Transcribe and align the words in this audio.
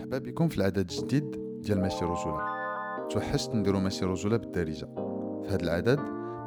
مرحبا 0.00 0.18
بكم 0.18 0.48
في 0.48 0.58
العدد 0.58 0.78
الجديد 0.78 1.30
ديال 1.60 1.80
ماشي 1.80 2.04
رجولة 2.04 2.40
توحشت 3.10 3.54
نديرو 3.54 3.80
ماشي 3.80 4.04
رجولة 4.04 4.36
بالدارجة. 4.36 4.88
في 5.42 5.48
هذا 5.48 5.62
العدد 5.62 6.00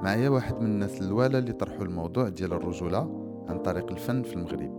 معايا 0.03 0.29
واحد 0.29 0.59
من 0.59 0.66
الناس 0.66 1.01
الوالا 1.01 1.40
اللي 1.40 1.53
طرحوا 1.53 1.85
الموضوع 1.85 2.29
ديال 2.29 2.53
الرجولة 2.53 3.00
عن 3.50 3.59
طريق 3.59 3.92
الفن 3.92 4.24
في 4.24 4.33
المغرب. 4.33 4.71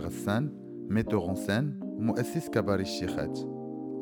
غسان 0.00 0.52
metteur 0.88 1.34
en 1.34 1.47
scène 1.47 1.80
ومؤسس 1.82 2.48
كباري 2.48 2.82
الشيخات. 2.82 3.38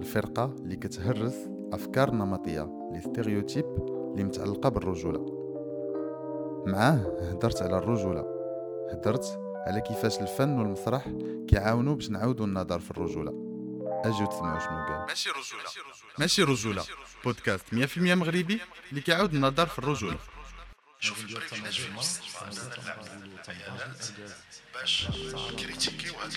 الفرقة 0.00 0.54
اللي 0.58 0.76
كتهرس 0.76 1.48
أفكار 1.72 2.14
نمطية 2.14 2.88
les 2.92 3.00
stéréotypes 3.00 3.64
اللي 4.12 4.24
متعلقة 4.24 4.68
بالرجولة 4.68 5.26
معاه 6.66 7.00
هدرت 7.30 7.62
على 7.62 7.78
الرجولة 7.78 8.24
هدرت 8.90 9.38
على 9.66 9.80
كيفاش 9.80 10.20
الفن 10.20 10.58
والمسرح 10.58 11.08
كيعاونوا 11.48 11.94
باش 11.94 12.10
نعاودوا 12.10 12.46
النظر 12.46 12.78
في 12.78 12.90
الرجوله 12.90 13.37
اجيو 14.04 14.26
تسمعوا 14.26 14.58
شنو 14.58 14.86
قال. 14.86 15.06
ماشي 15.08 15.30
رجولة. 15.30 15.70
ماشي 16.18 16.42
رجولة. 16.42 16.84
بودكاست. 17.24 17.64
100% 17.72 17.98
مغربي 17.98 18.60
اللي 18.90 19.00
كيعاود 19.00 19.34
النظر 19.34 19.66
في 19.66 19.78
الرجولة. 19.78 20.16
شوف 21.00 21.20
ال 21.20 21.26
privilège 21.26 21.80
في 21.80 21.88
باش 24.74 25.08
critiqu 25.58 26.00
يو 26.00 26.12
هاد 26.14 26.32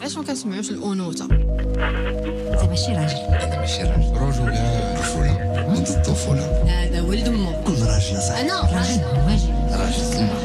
علاش 0.00 0.16
ما 0.16 0.24
كنسمعوش 0.24 0.70
الأنوثة؟ 0.70 1.24
انت 1.24 2.62
ماشي 2.70 2.92
راجل. 2.92 3.16
أنا 3.16 3.60
ماشي 3.60 3.82
راجل. 3.82 4.16
رجولة. 4.16 5.00
رجولة 5.00 5.68
منذ 5.68 5.90
الطفولة 5.90 6.62
هذا 6.62 7.02
ولد 7.02 7.28
أمه. 7.28 7.64
كل 7.64 7.72
راجل 7.72 8.22
صح 8.22 8.34
أنا 8.34 8.60
راجل. 8.60 9.02
راجل. 9.02 9.52
راجل. 9.80 10.41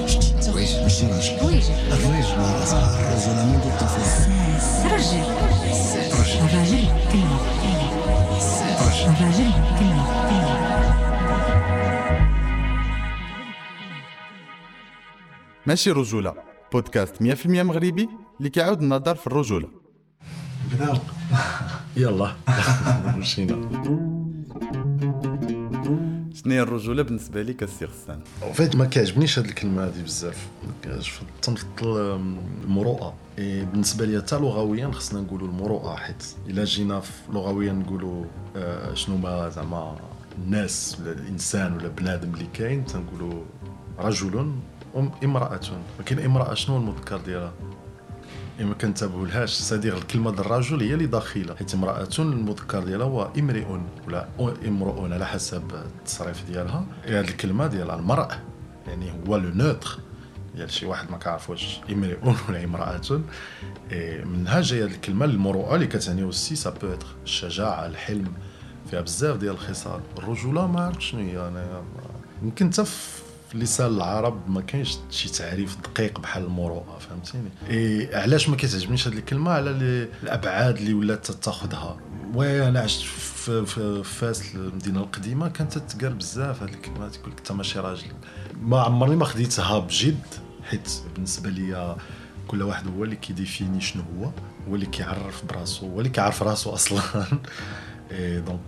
ماشي 0.88 1.06
راجل 1.08 1.36
الرجل 1.36 2.34
الرجولة 3.04 3.46
منذ 3.46 3.66
الطفولة. 3.66 4.28
راجل 4.94 5.24
الراجل 6.42 6.88
كلمة. 7.12 7.40
الراجل 9.06 9.52
كلمة. 9.80 10.08
ماشي 15.66 15.92
رجولة. 15.92 16.34
بودكاست 16.74 17.22
100% 17.22 17.48
مغربي 17.48 18.10
اللي 18.40 18.50
كيعاود 18.50 18.82
النظر 18.82 19.16
في 19.16 19.28
الرجولة. 19.28 19.68
بداو 20.74 20.98
يلا. 21.98 22.32
مشينا. 23.18 23.56
شنو 26.48 26.56
هي 26.56 26.62
الرجولة 26.62 27.04
بالنسبة 27.04 27.42
لك 27.42 27.64
السي 27.64 27.86
غسان 27.86 28.20
فايت 28.54 28.76
ما 28.76 28.86
كيعجبنيش 28.86 29.40
هاد 29.40 29.46
الكلمة 29.46 29.86
هادي 29.86 30.04
بزاف. 30.04 30.48
تنفضل 31.42 32.20
المروءة. 32.64 33.14
بالنسبة 33.38 34.06
لي 34.06 34.22
حتى 34.22 34.36
لغويا 34.36 34.92
خصنا 34.92 35.22
نقولوا 35.22 35.48
المروءة 35.48 35.96
حيت 35.96 36.24
إلا 36.48 36.64
جينا 36.64 37.02
لغويا 37.34 37.74
نقولوا 37.74 38.26
آه، 38.56 38.94
شنو 38.94 39.18
ما 39.18 39.50
زعما 39.50 39.98
الناس 40.38 40.98
ولا 41.00 41.12
الإنسان 41.12 41.74
ولا 41.74 41.88
بنادم 41.88 42.34
اللي 42.34 42.48
كاين 42.54 42.86
تنقولوا 42.86 43.44
رجل 44.00 44.52
امرأة. 45.24 45.62
ولكن 46.00 46.20
امرأة 46.20 46.54
شنو 46.54 46.78
المذكر 46.78 47.18
ديالها؟ 47.18 47.54
ما 48.60 48.74
كنتبهوا 48.74 49.28
لهاش 49.28 49.54
سادير 49.54 49.98
الكلمة 49.98 50.30
الرجل 50.30 50.82
هي 50.82 50.94
اللي 50.94 51.06
داخلة. 51.06 51.56
حيت 51.56 51.74
امرأة 51.74 52.08
المذكر 52.20 52.84
ديالها 52.84 53.06
هو 53.06 53.32
امرئ 53.40 53.66
ولا 54.08 54.28
امرؤ 54.68 55.14
على 55.14 55.26
حسب 55.26 55.64
التصريف 55.74 56.46
ديالها. 56.52 56.86
هذه 57.04 57.20
الكلمة 57.20 57.68
ديال 57.68 57.92
المرء 57.92 58.28
يعني 58.88 59.12
هو 59.28 59.38
le 59.38 59.50
neutre 59.50 60.00
ديال 60.56 60.72
شي 60.72 60.86
واحد 60.86 61.12
ما 61.12 61.18
كيعرف 61.18 61.50
واش 61.50 61.80
امرئ 61.92 62.18
ولا 62.50 62.64
امرأة. 62.64 63.02
منها 64.26 64.62
جاية 64.62 64.84
الكلمة 64.86 65.26
المروءه 65.26 65.76
اللي 65.76 65.88
كتعني 65.88 66.24
aussi 66.24 66.56
ça 66.56 66.70
peut 66.70 66.88
être 66.88 67.08
الشجاعة 67.24 67.86
الحلم. 67.86 68.34
فيها 68.90 69.02
بزاف 69.02 69.38
ديال 69.38 69.54
الخصال. 69.54 70.02
الرجولة 70.18 70.68
ما 70.68 70.82
عرفت 70.82 71.02
شنو 71.02 71.22
هي 71.22 71.48
أنا 71.48 71.84
يمكن 72.44 72.72
حتى 72.74 72.86
في 73.52 73.58
لسان 73.58 73.88
العرب 73.88 74.50
ما 74.50 74.62
كاينش 74.62 74.98
شي 75.10 75.30
تعريف 75.30 75.78
دقيق 75.78 76.20
بحال 76.20 76.44
المروءة 76.44 77.00
فهمتيني؟ 77.00 77.50
إيه 77.70 78.18
علاش 78.18 78.50
ما 78.50 78.56
كتعجبنيش 78.56 79.08
هذه 79.08 79.18
الكلمة؟ 79.18 79.52
على 79.52 79.70
الأبعاد 80.24 80.78
اللي 80.78 80.94
ولات 80.94 81.32
تاخذها 81.32 81.98
oui 82.34 82.68
أنا 82.68 82.80
عشت 82.80 83.02
في, 83.02 84.04
فاس 84.04 84.56
المدينة 84.56 85.00
القديمة 85.00 85.48
كانت 85.48 85.78
تتقال 85.78 86.14
بزاف 86.14 86.64
هذه 86.64 86.70
الكلمات 86.70 87.16
يقول 87.16 87.32
لك 87.32 87.38
انت 87.38 87.52
ماشي 87.52 87.80
راجل 87.80 88.08
ما 88.62 88.82
عمرني 88.82 89.16
ما 89.16 89.26
خديتها 89.26 89.80
بجد 89.80 90.26
حيت 90.64 90.92
بالنسبة 91.16 91.50
لي 91.50 91.96
كل 92.48 92.64
واحد 92.64 92.88
هو 92.88 93.04
اللي 93.04 93.16
كي 93.16 93.31
définit 93.31 93.82
شنو 93.82 94.04
هو 94.04 94.32
هو 94.70 94.76
اللي 94.76 94.86
كيعرف 94.86 95.46
براسو 95.46 95.88
هو 95.88 96.00
اللي 96.00 96.10
كيعرف 96.10 96.44
راسو 96.44 96.74
أصلا. 96.74 97.02
إيه 98.12 98.40
donc 98.40 98.60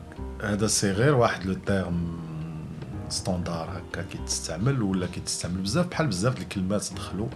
هذا 0.44 0.67
c'est 0.67 0.91
غير 0.91 1.16
واحد 1.16 1.46
le 1.45 1.53
terme 1.53 2.28
standard 3.09 3.69
هكا 3.78 4.02
كيتستعمل 4.02 4.81
ولا 4.81 5.08
كيتستعمل 5.08 5.62
بزاف 5.62 5.88
بحال 5.88 6.08
بزاف 6.08 6.36
د 6.36 6.38
الكلمات 6.38 6.94
دخلوا 6.94 7.28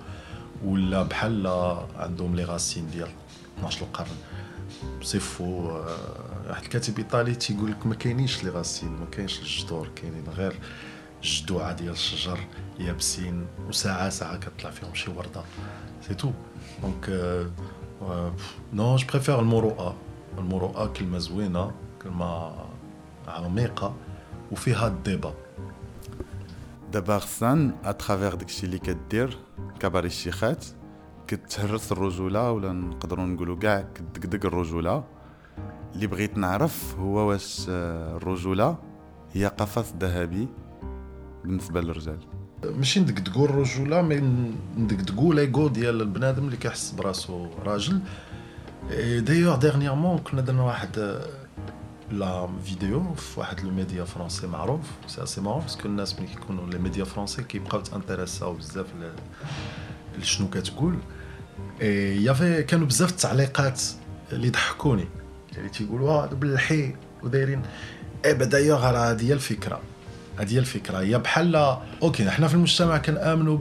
ولا 0.66 1.04
بحال 1.04 1.48
عندهم 1.96 2.36
les 2.36 2.44
racines 2.44 2.90
ديال 2.90 3.10
12 3.58 3.82
القرن. 3.82 4.16
c'est 5.02 5.20
faux 5.20 5.70
آه، 5.70 5.98
واحد 6.50 6.64
الكاتب 6.64 6.98
إيطالي 6.98 7.36
تيقول 7.36 7.72
لك 7.72 7.86
ما 7.88 7.96
كاينينش 7.96 8.44
les 8.44 8.50
racines 8.50 8.90
ما 8.90 9.06
كاينش 9.12 9.40
الجذور 9.40 9.90
كاينين 9.96 10.24
غير 10.38 10.56
الجذوعه 11.24 11.74
ديال 11.74 11.92
الشجر 11.92 12.40
يابسين 12.80 13.46
وساعة 13.68 14.10
ساعة 14.10 14.38
كتطلع 14.38 14.72
فيهم 14.72 14.94
شي 14.94 15.12
وردة. 15.12 15.44
c'est 16.08 16.14
tout 16.14 16.32
donc 16.82 17.10
non 18.74 18.96
je 18.96 19.08
préfère 19.08 19.40
المروءه 19.40 19.96
المروءه 20.38 20.86
كلمة 20.86 21.18
زوينة 21.18 21.72
كلمة 22.02 22.52
عميقة 23.28 23.96
وفيها 24.52 24.88
ال 24.88 24.96
débat 24.96 25.34
دابا 26.94 27.18
غسان 27.18 27.76
à 27.84 27.90
travers 27.90 28.36
داكشي 28.36 28.66
اللي 28.66 28.80
كدير 28.80 29.38
كباري 29.80 30.08
الشيخات 30.08 30.66
كتهرس 31.28 31.92
الرجولة 31.92 32.52
ولا 32.52 32.72
نقدروا 32.72 33.26
نقولوا 33.26 33.56
كاع 33.56 33.86
كدقدق 33.96 34.46
الرجولة. 34.46 35.04
اللي 35.96 36.08
بغيت 36.08 36.38
نعرف 36.38 36.96
هو 37.00 37.18
واش 37.30 37.66
آه، 37.70 38.18
الرجولة 38.18 38.78
هي 39.32 39.46
قفص 39.46 39.94
ذهبي 40.00 40.48
بالنسبة 41.44 41.82
للرجال. 41.82 42.20
ماشي 42.64 43.00
ندقدقو 43.00 43.46
الرجولة 43.46 44.02
mais 44.02 44.16
ندقدقو 44.78 45.34
l'ego 45.34 45.68
ديال 45.68 46.02
البنادم 46.02 46.46
اللي 46.46 46.58
كيحس 46.58 46.92
براسو 46.92 47.48
راجل. 47.66 48.00
d'ailleurs 49.20 49.56
dernièrement 49.56 50.18
كنا 50.18 50.42
درنا 50.42 50.64
واحد 50.64 51.22
la 52.12 52.50
vidéo 52.66 53.14
في 53.14 53.40
واحد 53.40 53.62
le 53.62 53.72
média 53.72 54.04
français 54.04 54.48
معروف. 54.48 54.80
سي 55.08 55.24
اسي 55.24 55.42
معروف 55.42 55.64
باسكو 55.64 55.88
الناس 55.88 56.20
ملي 56.20 56.28
كيكونوا 56.28 56.68
les 56.68 56.78
médias 56.78 57.04
français 57.04 57.44
كيبقاو 57.44 57.82
ت 57.82 57.89
intéress 57.89 58.47
او 58.47 58.54
بزاف 58.54 58.86
لشنو 60.20 60.50
كتقول. 60.50 60.98
اي 61.82 62.24
يافي 62.24 62.64
كانوا 62.64 62.88
بزاف 62.88 63.10
التعليقات 63.10 63.82
اللي 64.32 64.50
ضحكوني. 64.50 65.08
اللي 65.58 65.70
تيقولوا 65.70 66.10
آه 66.10 66.26
بالحي 66.26 66.96
ودايرين. 67.24 67.62
et 68.26 68.34
bah 68.34 68.46
d'ailleurs 68.46 68.92
راه 68.92 69.12
هذه 69.12 69.28
هي 69.28 69.34
الفكرة. 69.34 69.82
هذه 70.38 70.58
الفكرة. 70.58 71.00
هي 71.00 71.20
بحال 71.20 71.78
OK 72.04 72.30
حنا 72.30 72.48
في 72.48 72.54
المجتمع 72.54 72.98
كنآمنوا 72.98 73.58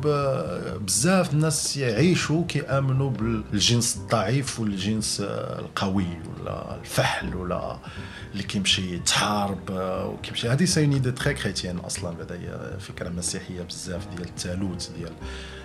بزاف 0.79 1.33
الناس 1.33 1.77
يعيشوا 1.77 2.45
كيآمنوا 2.49 3.11
بالجنس 3.11 3.97
الضعيف 3.97 4.61
والجنس 4.61 5.21
آه، 5.21 5.59
القوي 5.59 6.07
ولا 6.41 6.77
الفحل 6.81 7.37
ولا 7.37 7.77
اللي 8.33 8.43
كيمشي 8.43 8.95
يتحارب 8.95 9.71
آه، 9.71 10.07
وكيمشي. 10.07 10.49
هذه 10.49 10.65
c'est 10.65 10.85
une 10.85 10.93
idée 10.93 11.13
très 11.13 11.35
chrétienne 11.35 11.79
أصلا 11.79 12.11
بعدا 12.17 12.35
هي 12.35 12.81
فكرة 12.81 13.09
مسيحية 13.09 13.63
بزاف 13.63 14.09
ديال 14.09 14.29
الثالوث 14.29 14.91
ديال 14.99 15.13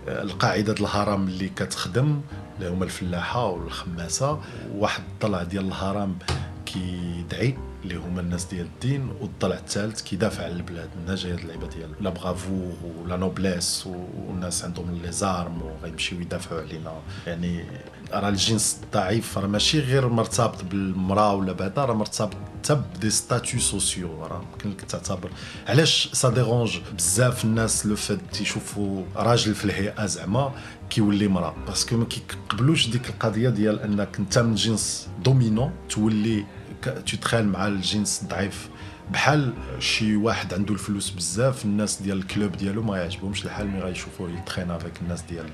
آه، 0.07 0.21
القاعدة 0.21 0.73
الهرم 0.79 1.27
اللي 1.27 1.49
كتخدم 1.49 2.21
اللي 2.59 2.69
هما 2.69 2.85
الفلاحة 2.85 3.45
والخماسة. 3.45 4.39
واحد 4.75 5.03
الضلع 5.13 5.43
ديال 5.43 5.67
الهرم 5.67 6.17
كيدعي 6.65 7.57
اللي 7.87 7.99
هما 7.99 8.21
الناس 8.21 8.45
ديال 8.45 8.65
الدين 8.65 9.09
والضلع 9.21 9.55
الثالث 9.55 10.01
كيدافع 10.01 10.43
على 10.43 10.53
البلاد. 10.53 10.89
منها 11.03 11.15
جاية 11.15 11.33
هاد 11.33 11.39
اللعبه 11.39 11.67
ديال 11.67 11.89
la 12.01 12.09
bravoure 12.09 12.75
ولا 13.01 13.17
noblesse 13.17 13.87
والناس 14.27 14.65
عندهم 14.65 14.99
les 15.03 15.11
armes 15.11 15.61
وغيمشيو 15.61 16.21
يدافعوا 16.21 16.61
علينا. 16.61 16.93
يعني 17.27 17.65
راه 18.13 18.29
الجنس 18.29 18.79
الضعيف 18.83 19.37
راه 19.37 19.47
ماشي 19.47 19.79
غير 19.79 20.07
مرتبط 20.07 20.63
بالمرأة 20.63 21.33
ولا 21.33 21.53
بعدا 21.53 21.85
راه 21.85 21.93
مرتبط 21.93 22.35
حتى 22.57 22.75
ب 22.75 22.84
des 22.84 23.09
statuts 23.09 23.59
sociaux. 23.59 24.25
راه 24.25 24.41
يمكن 24.53 24.69
لك 24.69 24.81
تعتبر. 24.81 25.29
علاش 25.67 26.09
ça 26.13 26.29
dérange 26.29 26.79
بزاف 26.97 27.45
الناس 27.45 27.85
le 27.85 27.95
fait 27.95 28.19
تيشوفوا 28.31 29.03
راجل 29.15 29.55
في 29.55 29.65
الهيئة 29.65 30.05
زعما 30.05 30.51
كيولي 30.89 31.27
مرأة؟ 31.27 31.55
parce 31.67 31.86
que 31.86 31.97
ما 31.97 32.05
كيقبلوش 32.05 32.87
ديك 32.89 33.09
القضية 33.09 33.49
ديال 33.49 33.79
أنك 33.79 34.19
أنت 34.19 34.39
من 34.39 34.55
جنس 34.55 35.07
dominant 35.23 35.71
تولي 35.89 36.45
ت 36.87 36.95
traîner 36.95 37.47
مع 37.47 37.67
الجنس 37.67 38.21
الضعيف 38.23 38.69
بحال 39.11 39.53
شي 39.79 40.15
واحد 40.15 40.53
عنده 40.53 40.73
الفلوس 40.73 41.09
بزاف 41.09 41.65
الناس 41.65 42.01
ديال 42.01 42.17
ال 42.17 42.24
club 42.24 42.51
ديالو 42.51 42.83
ما 42.83 42.97
يعجبهمش 42.97 43.45
الحال 43.45 43.67
mais 43.67 43.79
غيشوفوه 43.79 44.31
ي 44.31 44.37
traîner 44.37 44.75
avec 44.75 45.01
الناس 45.01 45.21
ديال 45.21 45.45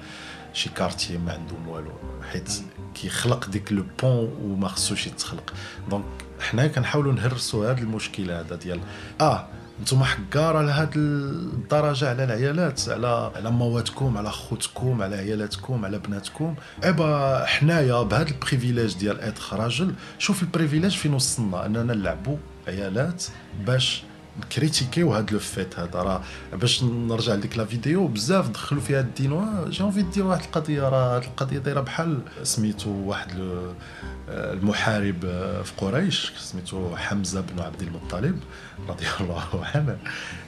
شي 0.54 0.70
quartier 0.70 1.18
ما 1.18 1.34
عندهم 1.34 1.68
والو 1.68 1.92
حيت 2.32 2.52
كيخلق 2.94 3.50
ديك 3.50 3.72
le 3.72 3.86
pont 4.04 4.34
وما 4.42 4.68
خصوش 4.68 5.08
يتخلق 5.08 5.54
donc 5.90 6.06
حنا 6.40 6.68
كنحاولوا 6.68 7.14
نهرسوا 7.14 7.72
هذا 7.72 7.82
المشكل 7.82 8.32
هذا 8.32 8.56
ديال 8.56 8.80
آه 9.22 9.48
نتوما 9.84 10.06
حكاره 10.06 10.62
لهاد 10.62 10.92
الدرجة 10.96 12.10
على 12.10 12.24
العيالات 12.24 12.90
على 12.90 13.32
على 13.36 13.52
مواتكم 13.52 14.18
على 14.18 14.32
خوتكم 14.32 15.02
على 15.02 15.16
عيالاتكم 15.16 15.86
على 15.86 16.00
بناتكم. 16.00 16.56
et 16.84 17.08
bah 17.08 17.46
حنايا 17.46 18.02
بهذا 18.02 18.30
ال 18.30 18.36
privilège 18.36 18.98
ديال 18.98 19.22
être 19.22 19.54
راجل 19.54 19.94
شوف 20.20 20.44
ال 20.44 20.49
privilège 20.49 20.98
فين 20.98 21.14
وصلنا. 21.14 21.66
أننا 21.66 21.84
نلعبوا 21.84 22.38
عيالات 22.68 23.24
باش 23.66 24.04
ن 24.40 24.46
critiquer 24.46 25.07
و 25.07 25.14
هاد 25.14 25.32
le 25.32 25.40
fait 25.40 25.80
هذا. 25.80 26.00
راه 26.00 26.22
باش 26.54 26.84
نرجع 26.84 27.34
لديك 27.34 27.58
la 27.58 27.66
vidéo 27.66 28.08
بزاف 28.08 28.50
دخلوا 28.50 28.82
فيها 28.82 29.00
الدين 29.00 29.46
j'ai 29.70 29.84
envie 29.84 30.02
de 30.02 30.10
dire 30.10 30.26
واحد 30.26 30.44
القضية 30.44 30.90
راه 30.90 31.16
هاد 31.16 31.24
القضية 31.24 31.58
دايرة 31.58 31.82
بحال 31.82 32.20
سميتو 32.44 32.90
واحد 32.90 33.30
المحارب 34.30 35.20
في 35.64 35.72
قريش 35.78 36.32
سميتو 36.38 36.96
حمزة 36.96 37.42
بن 37.42 37.60
عبد 37.60 37.82
المطلب 37.82 38.40
رضي 38.90 39.06
الله 39.22 39.66
عنه. 39.76 39.98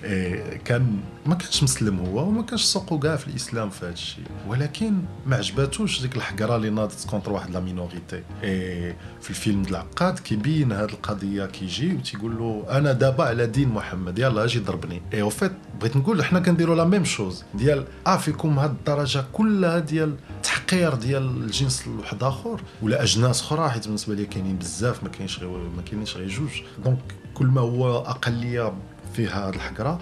إيه، 0.04 0.58
كان 0.58 1.00
ما 1.26 1.36
كانش 1.36 1.64
مسلم 1.64 2.00
هو 2.00 2.28
وما 2.28 2.42
كانش 2.42 2.64
سوقو 2.64 3.00
كاع 3.00 3.16
في 3.16 3.28
الإسلام 3.28 3.70
في 3.70 3.86
هذا 3.86 3.94
الشيء. 3.94 4.24
ولكن 4.48 4.94
ما 5.26 5.36
عجباتوش 5.36 6.02
ديك 6.02 6.16
الحقرة 6.16 6.56
اللي 6.56 6.70
ناضت 6.70 7.08
contre 7.10 7.32
واحد 7.32 7.52
la 7.52 7.60
minorité. 7.60 8.24
إيه، 8.44 8.98
في 9.22 9.30
الفيلم 9.30 9.62
د 9.64 9.68
العقاد 9.70 10.20
كيبين 10.20 10.72
هذه 10.72 10.84
القضية 10.90 11.46
كيجي 11.46 11.94
وتيقول 11.96 12.38
له 12.38 12.66
أنا 12.70 12.92
دابا 12.92 13.24
على 13.24 13.48
دين 13.48 13.70
محمد 13.70 14.20
يلا 14.20 14.44
أجي 14.44 14.60
ضربني. 14.60 15.02
et 15.14 15.22
au 15.22 15.30
fait 15.30 15.52
بغيت 15.80 15.98
نقول 15.98 16.26
حنا 16.26 16.40
كنديروا 16.40 16.76
la 16.76 16.84
même 16.84 17.06
chose 17.06 17.44
ديال 17.54 17.86
آه 18.08 18.18
فيكم 18.18 18.60
هاد 18.60 18.70
الدرجة 18.70 19.26
كلها 19.34 19.80
ديال 19.80 20.16
تحقير 20.44 20.94
ديال 20.96 21.24
الجنس 21.24 21.88
لواحد 21.88 22.24
آخر 22.24 22.62
ولا 22.82 23.04
أجناس 23.04 23.42
أخرى. 23.42 23.65
حيت 23.70 23.86
بالنسبة 23.86 24.16
لي 24.16 24.26
كاينين 24.26 24.58
بزاف 24.58 25.04
ما 25.04 25.10
كاينش 25.10 25.40
غير 25.40 25.50
ما 25.50 25.82
كاينينش 25.82 26.18
غير 26.18 26.30
جوج. 26.30 26.62
donc 26.84 27.00
كل 27.34 27.46
ما 27.46 27.62
هو 27.62 27.98
أقلية 27.98 28.74
فيها 29.14 29.48
هاد 29.48 29.54
الحقرة 29.54 30.00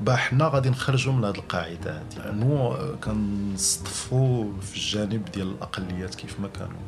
bah 0.00 0.16
حنا 0.16 0.48
غادي 0.48 0.70
نخرجوا 0.70 1.12
من 1.12 1.24
هاد 1.24 1.36
القاعدة 1.36 2.00
هادي. 2.00 2.38
non 2.38 2.76
كنصطفوا 3.04 4.52
في 4.60 4.76
الجانب 4.76 5.24
ديال 5.34 5.50
الأقليات 5.50 6.14
كيف 6.14 6.40
ما 6.40 6.48
كانوا. 6.48 6.80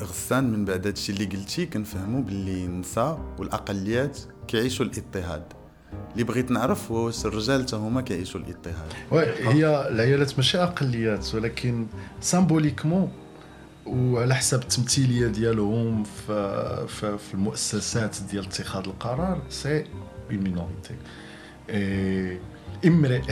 غسان 0.00 0.52
من 0.52 0.64
بعد 0.64 0.86
هادشي 0.86 1.12
اللي 1.12 1.24
قلتي 1.24 1.66
كنفهموا 1.66 2.22
باللي 2.22 2.64
النساء 2.64 3.20
والأقليات 3.38 4.18
كيعيشوا 4.48 4.86
الاضطهاد. 4.86 5.44
اللي 6.12 6.24
بغيت 6.24 6.50
نعرف 6.50 6.92
هو 6.92 7.06
واش 7.06 7.26
الرجال 7.26 7.62
حتى 7.62 7.76
هما 7.76 8.00
كيعيشوا 8.00 8.40
الاضطهاد. 8.40 8.92
oui 9.10 9.24
هي 9.48 9.88
العيالات 9.88 10.36
ماشي 10.36 10.58
أقليات 10.58 11.34
ولكن 11.34 11.86
symboliquement 12.20 13.12
وعلى 13.88 14.34
حساب 14.34 14.62
التمثيلية 14.62 15.26
ديالهم 15.26 16.04
في, 16.04 16.86
في, 16.88 17.34
المؤسسات 17.34 18.16
ديال 18.30 18.44
اتخاذ 18.44 18.84
القرار 18.86 19.42
c'est 19.48 19.84
une 20.30 20.38
minorité 20.38 20.94
امرئ 22.86 23.22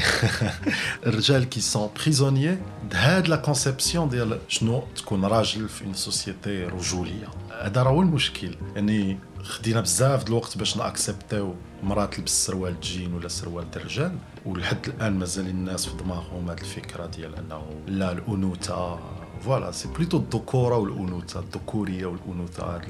الرجال 1.06 1.44
qui 1.44 1.60
sont 1.60 1.88
prisonniers 1.96 2.58
هاد 2.92 3.28
la 3.28 3.36
conception 3.36 4.08
ديال 4.08 4.38
شنو 4.48 4.82
تكون 4.96 5.24
راجل 5.24 5.68
في 5.68 5.84
une 5.84 5.94
société 5.94 6.64
رجولية. 6.64 7.28
هذا 7.62 7.82
راه 7.82 7.90
هو 7.90 8.02
المشكل. 8.02 8.56
يعني 8.74 9.18
خدينا 9.42 9.80
بزاف 9.80 10.24
د 10.24 10.28
الوقت 10.28 10.58
باش 10.58 10.76
ن 10.76 10.84
accepter 10.84 11.47
و 11.47 11.54
مراه 11.82 12.06
تلبس 12.06 12.46
سروال 12.46 12.80
جين 12.80 13.14
ولا 13.14 13.28
سروال 13.28 13.66
الرجال. 13.76 14.18
ولحد 14.46 14.88
الآن 14.88 15.18
مازال 15.18 15.46
الناس 15.46 15.86
في 15.86 15.96
دماغهم 15.96 16.48
هاد 16.48 16.60
الفكرة 16.60 17.06
ديال 17.06 17.34
أنه 17.36 17.62
لا 17.86 18.12
الأنوثة 18.12 18.98
voilà 19.44 19.72
c'est 19.72 19.88
plutôt 19.88 20.16
الذكوره 20.16 20.76
والانوثه 20.76 21.40
الذكوريه 21.40 22.06
والانوثه 22.06 22.80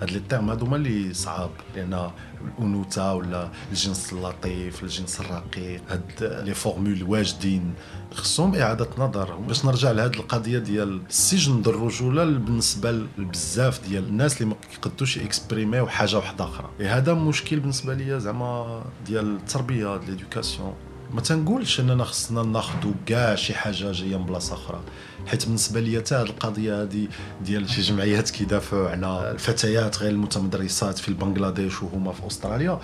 هاد 0.00 0.10
les 0.10 0.20
termes 0.28 0.50
هادو 0.50 0.76
اللي 0.76 1.14
صعاب 1.14 1.50
لأن 1.76 2.10
الانوثه 2.58 3.14
ولا 3.14 3.48
الجنس 3.70 4.12
اللطيف 4.12 4.82
الجنس 4.82 5.20
الرقيق 5.20 5.82
هاد 5.88 6.42
les 6.44 6.54
formules 6.54 7.02
واجدين 7.02 7.74
خصهم 8.14 8.54
اعاده 8.54 8.88
نظر 8.98 9.36
باش 9.36 9.64
نرجع 9.64 9.90
لهاد 9.90 10.14
القضية 10.14 10.58
ديال 10.58 11.00
السجن 11.08 11.62
د 11.62 11.68
الرجوله 11.68 12.24
بالنسبة 12.24 12.90
لبزاف 13.18 13.88
ديال 13.88 14.04
الناس 14.04 14.36
اللي 14.36 14.54
ما 14.54 14.56
كيقدوش 14.72 15.18
exprimer 15.18 15.78
و 15.78 15.86
حاجة 15.86 16.16
واحدة 16.16 16.44
أخرى 16.44 16.70
هذا 16.80 17.14
مشكل 17.14 17.60
بالنسبة 17.60 17.94
ليا 17.94 18.18
زعما 18.18 18.84
ديال 19.06 19.36
التربيه 19.36 19.96
ديال 19.96 20.10
l'éducation 20.10 20.74
ما 21.14 21.20
تنقولش 21.20 21.80
إننا 21.80 22.04
خصنا 22.04 22.42
ناخذوا 22.42 22.92
كاع 23.06 23.34
شي 23.34 23.54
حاجة 23.54 23.92
جاية 23.92 24.16
من 24.16 24.26
بلاصة 24.26 24.54
أخرى. 24.54 24.80
حيت 25.26 25.44
بالنسبة 25.44 25.80
ليا 25.80 26.00
حتى 26.00 26.14
هاد 26.14 26.26
القضية 26.26 26.82
هذه 26.82 27.08
ديال 27.44 27.70
شي 27.70 27.80
جمعيات 27.80 28.30
كيدافعوا 28.30 28.88
على 28.88 29.30
الفتيات 29.30 29.98
غير 29.98 30.10
المتمدرسات 30.10 30.98
في 30.98 31.12
بنغلاديش 31.12 31.82
وهما 31.82 32.12
في 32.12 32.26
أستراليا 32.26 32.80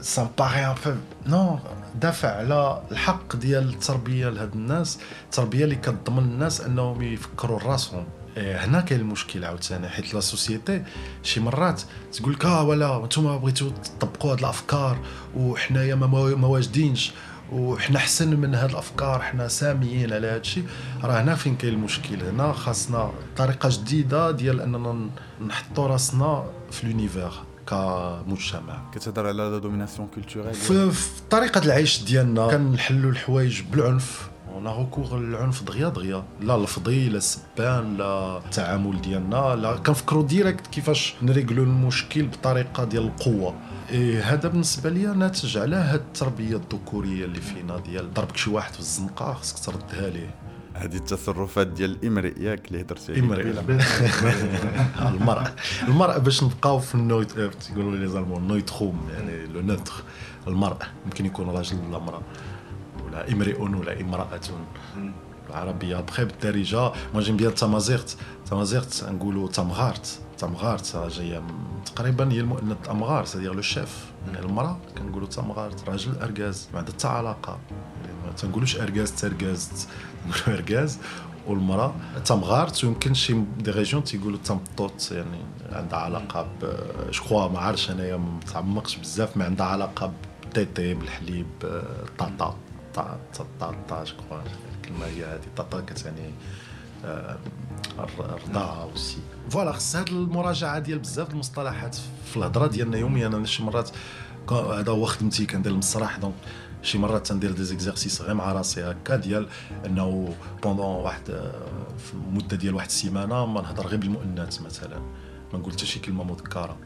c'est 0.00 0.28
pareil 0.38 0.66
un 0.66 0.74
peu 0.84 0.92
ندافع 1.26 2.36
على 2.36 2.82
الحق 2.90 3.36
ديال 3.36 3.68
التربية 3.68 4.28
لهاد 4.28 4.52
الناس 4.54 4.98
التربيه 5.24 5.64
اللي 5.64 5.76
كتضمن 5.76 6.18
الناس 6.18 6.60
أنهم 6.60 7.02
يفكروا 7.02 7.58
راسهم. 7.58 8.04
إيه، 8.36 8.64
هنا 8.64 8.80
كاين 8.80 9.00
المشكل 9.00 9.44
عاوتاني 9.44 9.88
حيت 9.88 10.14
la 10.14 10.20
société 10.20 10.82
شي 11.22 11.40
مرات 11.40 11.82
تقول 12.12 12.32
لك 12.32 12.44
آه 12.44 12.62
ولا 12.64 13.02
نتوما 13.04 13.36
بغيتو 13.36 13.70
تطبقوا 13.70 14.32
هاد 14.32 14.38
الأفكار 14.38 14.98
وحنايا 15.36 15.94
ما 15.94 16.06
ما 16.34 16.46
واجدينش. 16.46 17.12
وحنا 17.52 17.96
احسن 17.96 18.40
من 18.40 18.54
هاد 18.54 18.70
الأفكار 18.70 19.22
حنا 19.22 19.48
ساميين 19.48 20.12
على 20.12 20.26
هاد 20.26 20.40
الشيء. 20.40 20.64
راه 21.02 21.22
هنا 21.22 21.34
فين 21.34 21.56
كاين 21.56 21.74
المشكل؟ 21.74 22.22
هنا 22.22 22.52
خاصنا 22.52 23.10
طريقة 23.36 23.68
جديدة 23.72 24.30
ديال 24.30 24.60
أننا 24.60 25.10
نحطوا 25.46 25.86
راسنا 25.86 26.44
في 26.70 26.86
l'univers 26.86 27.30
كمجتمع. 27.66 28.90
كتهضر 28.94 29.26
على 29.26 29.36
la 29.36 29.58
domination 29.58 30.08
culturelle 30.14 30.54
في, 30.54 30.90
في 30.90 31.08
طريقة 31.30 31.62
العيش 31.64 32.02
ديالنا. 32.02 32.48
كنحلوا 32.48 33.10
الحوايج 33.10 33.62
بالعنف. 33.62 34.28
on 34.56 34.68
recourt 34.68 35.18
للعنف 35.18 35.62
دغيا 35.62 35.88
دغيا 35.88 36.24
لا 36.40 36.56
لفظي 36.56 37.08
لا 37.08 37.18
سبان 37.18 37.96
لا 37.96 38.38
التعامل 38.38 39.00
ديالنا 39.00 39.56
لا 39.56 39.76
كنفكروا 39.76 40.22
direct 40.22 40.66
كيفاش 40.66 41.14
نريقلوا 41.22 41.64
المشكل 41.64 42.26
بطريقه 42.26 42.84
ديال 42.84 43.02
القوه 43.02 43.54
إيه 43.90 44.32
هذا 44.32 44.48
بالنسبة 44.48 44.90
لي 44.90 45.06
ناتج 45.06 45.58
على 45.58 45.76
هاد 45.76 46.00
التربيه 46.00 46.56
الذكوريه 46.56 47.24
اللي 47.24 47.40
فينا 47.40 47.78
ديال 47.78 48.14
ضربك 48.14 48.36
شي 48.36 48.50
واحد 48.50 48.72
في 48.72 48.80
الزنقه 48.80 49.32
خصك 49.32 49.64
تردها 49.64 50.10
ليه 50.10 50.34
هذه 50.74 50.96
التصرفات 50.96 51.66
ديال 51.66 51.90
الامرئ 51.90 52.42
ياك 52.42 52.68
اللي 52.68 52.82
هضرتي 52.82 53.12
عليه 53.12 53.22
امرئ. 53.22 53.50
المرأة 55.08 55.52
المرأة 55.88 56.18
باش 56.18 56.42
نبقاو 56.42 56.78
في 56.78 56.94
ال 56.94 56.99
neutre 56.99 57.32
تيقولوا 57.40 57.96
les 57.96 58.08
Allemands 58.08 58.48
Neutrum 58.48 59.08
يعني 59.12 59.46
le 59.46 59.60
neutre 59.60 59.92
المرأة 60.46 60.86
ممكن 61.06 61.26
يكون 61.26 61.48
راجل 61.50 61.78
ولا 61.88 61.96
امرأة 61.96 62.20
امرئ 63.32 63.60
ولا 63.60 64.00
امرأة 64.00 64.40
العربية 65.50 65.96
بخي 65.96 66.24
بالدارجة. 66.24 66.92
mais 67.14 67.20
j'aime 67.20 67.36
bien 67.36 67.54
تامازيغت 67.54 68.16
تامازيغت 68.50 69.04
نقولوا 69.04 69.48
تمغارت 69.48 70.20
تمغارت 70.38 70.96
جاية 70.96 71.42
تقريبا 71.86 72.32
هي 72.32 72.40
المؤنث 72.40 72.76
الامغار 72.84 73.24
c'est-à-dire 73.24 73.54
le 73.54 73.62
chef 73.62 74.04
يعني 74.26 74.46
المرأة 74.46 74.78
كنقولوا 74.98 75.28
تمغارت 75.28 75.88
راجل 75.88 76.18
اركاز 76.22 76.68
ما 76.72 76.78
عندها 76.78 76.94
حتى 76.94 77.08
علاقة. 77.08 77.58
ما 78.26 78.32
تنقولوش 78.32 78.76
اركاز 78.76 79.12
تركاز 79.12 79.88
نقولوا 80.28 80.58
اركاز 80.58 80.98
والمرأة 81.46 81.94
تمغارت 82.24 82.84
ويمكن 82.84 83.14
شي 83.14 83.42
des 83.58 83.70
régions 83.70 84.04
تيقولوا 84.04 84.38
تمطوط 84.44 85.12
يعني 85.12 85.38
عندها 85.72 85.98
علاقة 85.98 86.42
ب 86.62 86.64
ما 87.32 87.58
عرفتش 87.58 87.90
أنايا 87.90 88.16
ما 88.16 88.30
متعمقش 88.30 88.96
بزاف 88.96 89.36
ما 89.36 89.44
عندها 89.44 89.66
علاقة 89.66 90.12
بالتيتي 90.42 90.94
بالحليب 90.94 91.46
آه، 91.64 92.02
الطاطا 92.02 92.56
13 92.96 94.14
quoi 94.28 94.38
الكلمة 94.76 95.06
هي 95.06 95.24
هذه 95.24 95.46
طاطا 95.56 95.80
كتعني 95.80 96.30
آه، 97.04 97.38
الرضاعه 97.98 98.82
aussi. 98.82 99.18
voilà 99.50 99.72
خص 99.72 99.96
هذه 99.96 100.08
المراجعة 100.08 100.78
ديال 100.78 100.98
بزاف 100.98 101.30
المصطلحات 101.30 101.96
في 102.26 102.36
الهضرة 102.36 102.66
ديالنا 102.66 102.98
يوميا. 102.98 103.26
أنا 103.26 103.46
شي 103.46 103.62
مرات 103.62 103.90
هذا 104.50 104.92
هو 104.92 105.04
خدمتي 105.04 105.46
كندير 105.46 105.72
المسرح. 105.72 106.16
donc 106.16 106.34
شي 106.82 106.98
مرات 106.98 107.26
تندير 107.26 107.52
des 107.52 107.64
exercices 107.64 108.22
غير 108.22 108.34
مع 108.34 108.52
راسي 108.52 108.90
هكا 108.90 109.16
ديال 109.16 109.48
أنه 109.86 110.34
pendant 110.62 110.86
واحد 110.86 111.30
آه، 111.30 111.52
في 111.98 112.14
المده 112.14 112.56
ديال 112.56 112.74
واحد 112.74 112.86
السيمانة 112.86 113.46
ما 113.46 113.60
نهضر 113.60 113.86
غير 113.86 114.00
بالمؤنث 114.00 114.60
مثلا. 114.62 114.98
ما 115.52 115.58
نقول 115.58 115.72
حتى 115.72 115.86
شي 115.86 115.98
كلمة 115.98 116.24
مذكرة. 116.24 116.76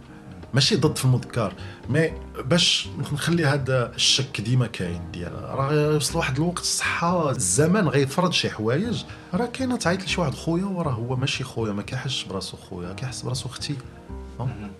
ماشي 0.54 0.76
ضد 0.76 0.96
في 0.98 1.04
المذكر 1.04 1.52
mais 1.88 2.12
باش 2.44 2.88
نخلي 3.12 3.46
هذا 3.46 3.92
الشك 3.94 4.40
ديما 4.40 4.66
كاين 4.66 5.10
ديال 5.12 5.32
راه 5.32 5.72
يوصل 5.72 6.18
واحد 6.18 6.36
الوقت 6.36 6.58
الصحه 6.58 7.30
الزمان 7.30 7.88
غيفرض 7.88 8.32
شي 8.32 8.50
حوايج 8.50 9.04
راه 9.34 9.46
كاينة 9.46 9.76
تعيط 9.76 10.02
لشي 10.02 10.20
واحد 10.20 10.34
خويا 10.34 10.64
وراه 10.64 10.92
هو 10.92 11.16
ماشي 11.16 11.44
خويا 11.44 11.72
ما 11.72 11.82
كيحسش 11.82 12.24
براسو 12.24 12.56
خويا 12.56 12.92
كيحس 12.92 13.22
براسو 13.22 13.48
أختي. 13.48 13.76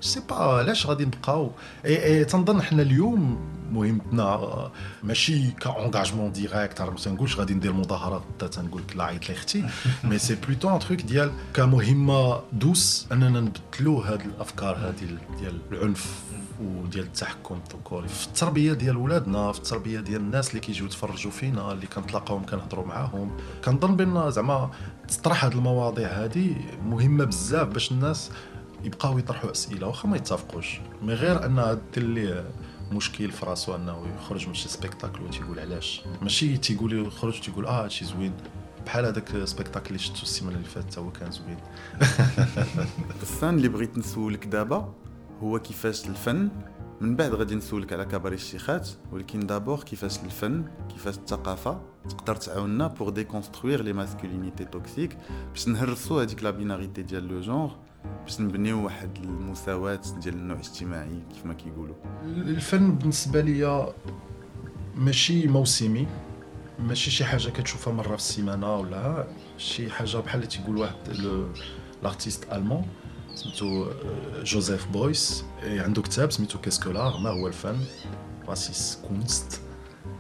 sais 0.00 0.20
pas 0.28 0.34
علاش 0.34 0.86
غادي 0.86 1.04
نبقاو 1.04 1.50
اي 1.84 2.04
اي 2.04 2.24
تنظن 2.24 2.62
حنا 2.62 2.82
اليوم 2.82 3.40
مهمتنا 3.72 4.70
ماشي 5.02 5.50
ك 5.50 5.58
engagement 5.58 6.32
direct 6.32 6.82
ما 6.82 6.94
تنقولش 6.94 7.36
غادي 7.36 7.54
ندير 7.54 7.72
مظاهرات 7.72 8.22
غدا 8.34 8.46
تنقول 8.46 8.82
لك 8.82 8.96
لا 8.96 9.04
عيط 9.04 9.28
لي 9.28 9.34
أختي 9.34 9.64
mais 10.04 10.18
c'est 10.18 10.34
plutôt 10.34 10.74
un 10.74 10.78
truc 10.78 11.00
ديال 11.00 11.32
كمهمه 11.54 12.40
دوس 12.52 13.06
اننا 13.12 13.40
نبدلوا 13.40 14.04
هاد 14.04 14.20
الافكار 14.20 14.76
هذه 14.76 15.18
ديال 15.38 15.58
العنف 15.72 16.30
وديال 16.60 17.04
التحكم 17.04 17.60
الذكوري 17.66 18.08
في 18.08 18.26
التربيه 18.26 18.72
ديال 18.72 18.96
ولادنا 18.96 19.52
في 19.52 19.58
التربيه 19.58 20.00
ديال 20.00 20.20
الناس 20.20 20.50
اللي 20.50 20.60
كيجيو 20.60 20.86
يتفرجوا 20.86 21.30
فينا 21.30 21.72
اللي 21.72 21.86
كنتلاقاوهم 21.86 22.46
كنهضروا 22.46 22.86
معاهم 22.86 23.30
كنظن 23.64 23.96
بان 23.96 24.30
زعما 24.30 24.70
تطرح 25.08 25.44
هاد 25.44 25.52
المواضيع 25.52 26.08
هذه 26.08 26.56
مهمه 26.86 27.24
بزاف 27.24 27.68
باش 27.68 27.92
الناس 27.92 28.30
يبقاو 28.84 29.18
يطرحوا 29.18 29.50
أسئلة 29.50 29.86
واخا 29.86 30.08
ما 30.08 30.16
يتفقوش. 30.16 30.80
mais 31.02 31.14
غير 31.14 31.46
انها 31.46 31.78
دير 31.94 32.44
مشكل 32.92 33.30
في 33.30 33.46
راسو 33.46 33.74
أنه 33.76 34.06
يخرج 34.16 34.48
من 34.48 34.54
شي 34.54 34.68
spectacle 34.68 35.22
وتيقول 35.22 35.58
علاش. 35.58 36.02
ماشي 36.22 36.56
تيقول 36.56 37.06
يخرج 37.06 37.40
تيقول 37.40 37.66
آه 37.66 37.84
هادشي 37.84 38.04
زوين. 38.04 38.32
بحال 38.86 39.04
هذاك 39.04 39.34
ال 39.34 39.40
spectacle 39.40 39.86
اللي 39.86 39.98
شفتو 39.98 40.22
السيمانة 40.22 40.56
اللي 40.56 40.68
فاتت 40.68 40.98
هو 40.98 41.12
كان 41.12 41.30
زوين. 41.30 41.58
الثاني 43.22 43.54
اللي 43.54 43.68
بغيت 43.68 43.98
نسولك 43.98 44.46
دابا 44.46 44.94
هو 45.42 45.58
كيفاش 45.58 46.08
الفن 46.08 46.48
من 47.00 47.16
بعد 47.16 47.34
غادي 47.34 47.54
نسولك 47.54 47.92
على 47.92 48.04
كباري 48.04 48.34
الشيخات 48.34 48.88
ولكن 49.12 49.40
d'abord 49.46 49.82
كيفاش 49.82 50.18
الفن 50.24 50.64
كيفاش 50.88 51.14
الثقافة 51.16 51.80
تقدر 52.08 52.36
تعاوننا 52.36 52.86
pour 52.86 53.10
déconstruire 53.10 53.82
les 53.82 53.92
masculinités 53.92 54.64
toxiques 54.64 55.18
باش 55.52 55.68
نهرسوا 55.68 56.22
هذيك 56.22 56.42
la 56.42 56.50
binarité 56.50 57.02
ديال 57.02 57.28
le 57.28 57.40
genre 57.40 57.70
باش 58.24 58.40
نبنيو 58.40 58.84
واحد 58.84 59.10
المساواة 59.24 60.00
ديال 60.22 60.34
النوع 60.34 60.56
الاجتماعي 60.56 61.22
كيف 61.34 61.46
ما 61.46 61.54
كيقولوا. 61.54 61.94
الفن 62.24 62.94
بالنسبة 62.94 63.40
ليا 63.40 63.92
ماشي 64.94 65.46
موسمي 65.46 66.06
ماشي 66.78 67.10
شي 67.10 67.24
حاجة 67.24 67.48
كتشوفها 67.48 67.92
مرة 67.92 68.08
في 68.08 68.14
السيمانة 68.14 68.76
ولا 68.76 69.26
شي 69.58 69.90
حاجة 69.90 70.16
بحال 70.16 70.40
اللي 70.40 70.46
تيقول 70.46 70.76
واحد 70.76 70.94
l'artiste 72.02 72.52
allemand 72.52 72.86
سميتو 73.34 73.86
جوزيف 74.44 74.86
بويس 74.86 75.44
عنده 75.62 76.02
كتاب 76.02 76.32
سميتو 76.32 76.58
qu'est-ce 76.58 76.82
que 76.82 76.90
l'art 76.90 77.18
ما 77.18 77.30
هو 77.30 77.48
الفن؟ 77.48 77.78
Was 78.48 78.73
ist 78.73 78.98
Kunst 79.08 79.60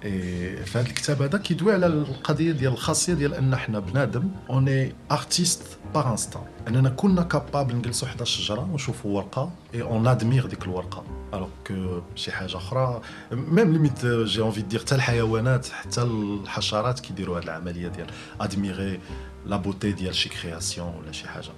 في 0.02 0.70
هذا 0.74 0.80
الكتاب 0.80 1.22
هذا 1.22 1.38
كيدوي 1.38 1.72
على 1.72 1.86
القضية 1.86 2.52
ديال 2.52 2.72
الخاصية 2.72 3.14
ديال 3.14 3.34
أن 3.34 3.56
حنا 3.56 3.78
بنادم 3.78 4.30
on 4.50 4.94
est 5.12 5.27
artiste 5.27 5.62
par 5.94 6.10
instinct 6.10 6.42
أننا 6.68 6.88
كنا 6.88 7.22
capables 7.22 7.76
نجلسوا 7.76 8.08
حدا 8.08 8.22
الشجره 8.22 8.60
ونشوفوا 8.60 9.16
ورقة 9.16 9.50
et 9.74 9.82
on 9.82 10.06
admire 10.06 10.46
ديك 10.46 10.62
الورقة. 10.62 11.04
alors 11.34 11.48
que 11.66 12.00
شي 12.14 12.32
حاجة 12.32 12.56
أخرى 12.56 13.00
même 13.32 13.72
limite 13.72 14.06
j'ai 14.06 14.40
envie 14.40 14.62
de 14.62 14.68
dire 14.68 14.80
حتى 14.80 14.94
الحيوانات 14.94 15.68
حتى 15.68 16.02
الحشرات 16.02 17.00
كيديروا 17.00 17.38
هذه 17.38 17.44
العملية 17.44 17.88
ديال 17.88 18.06
admirer 18.40 19.00
la 19.46 19.56
beauté 19.56 19.92
ديال 19.92 20.14
شي 20.14 20.28
création 20.28 20.94
ولا 20.94 21.12
شي 21.12 21.28
حاجة. 21.28 21.52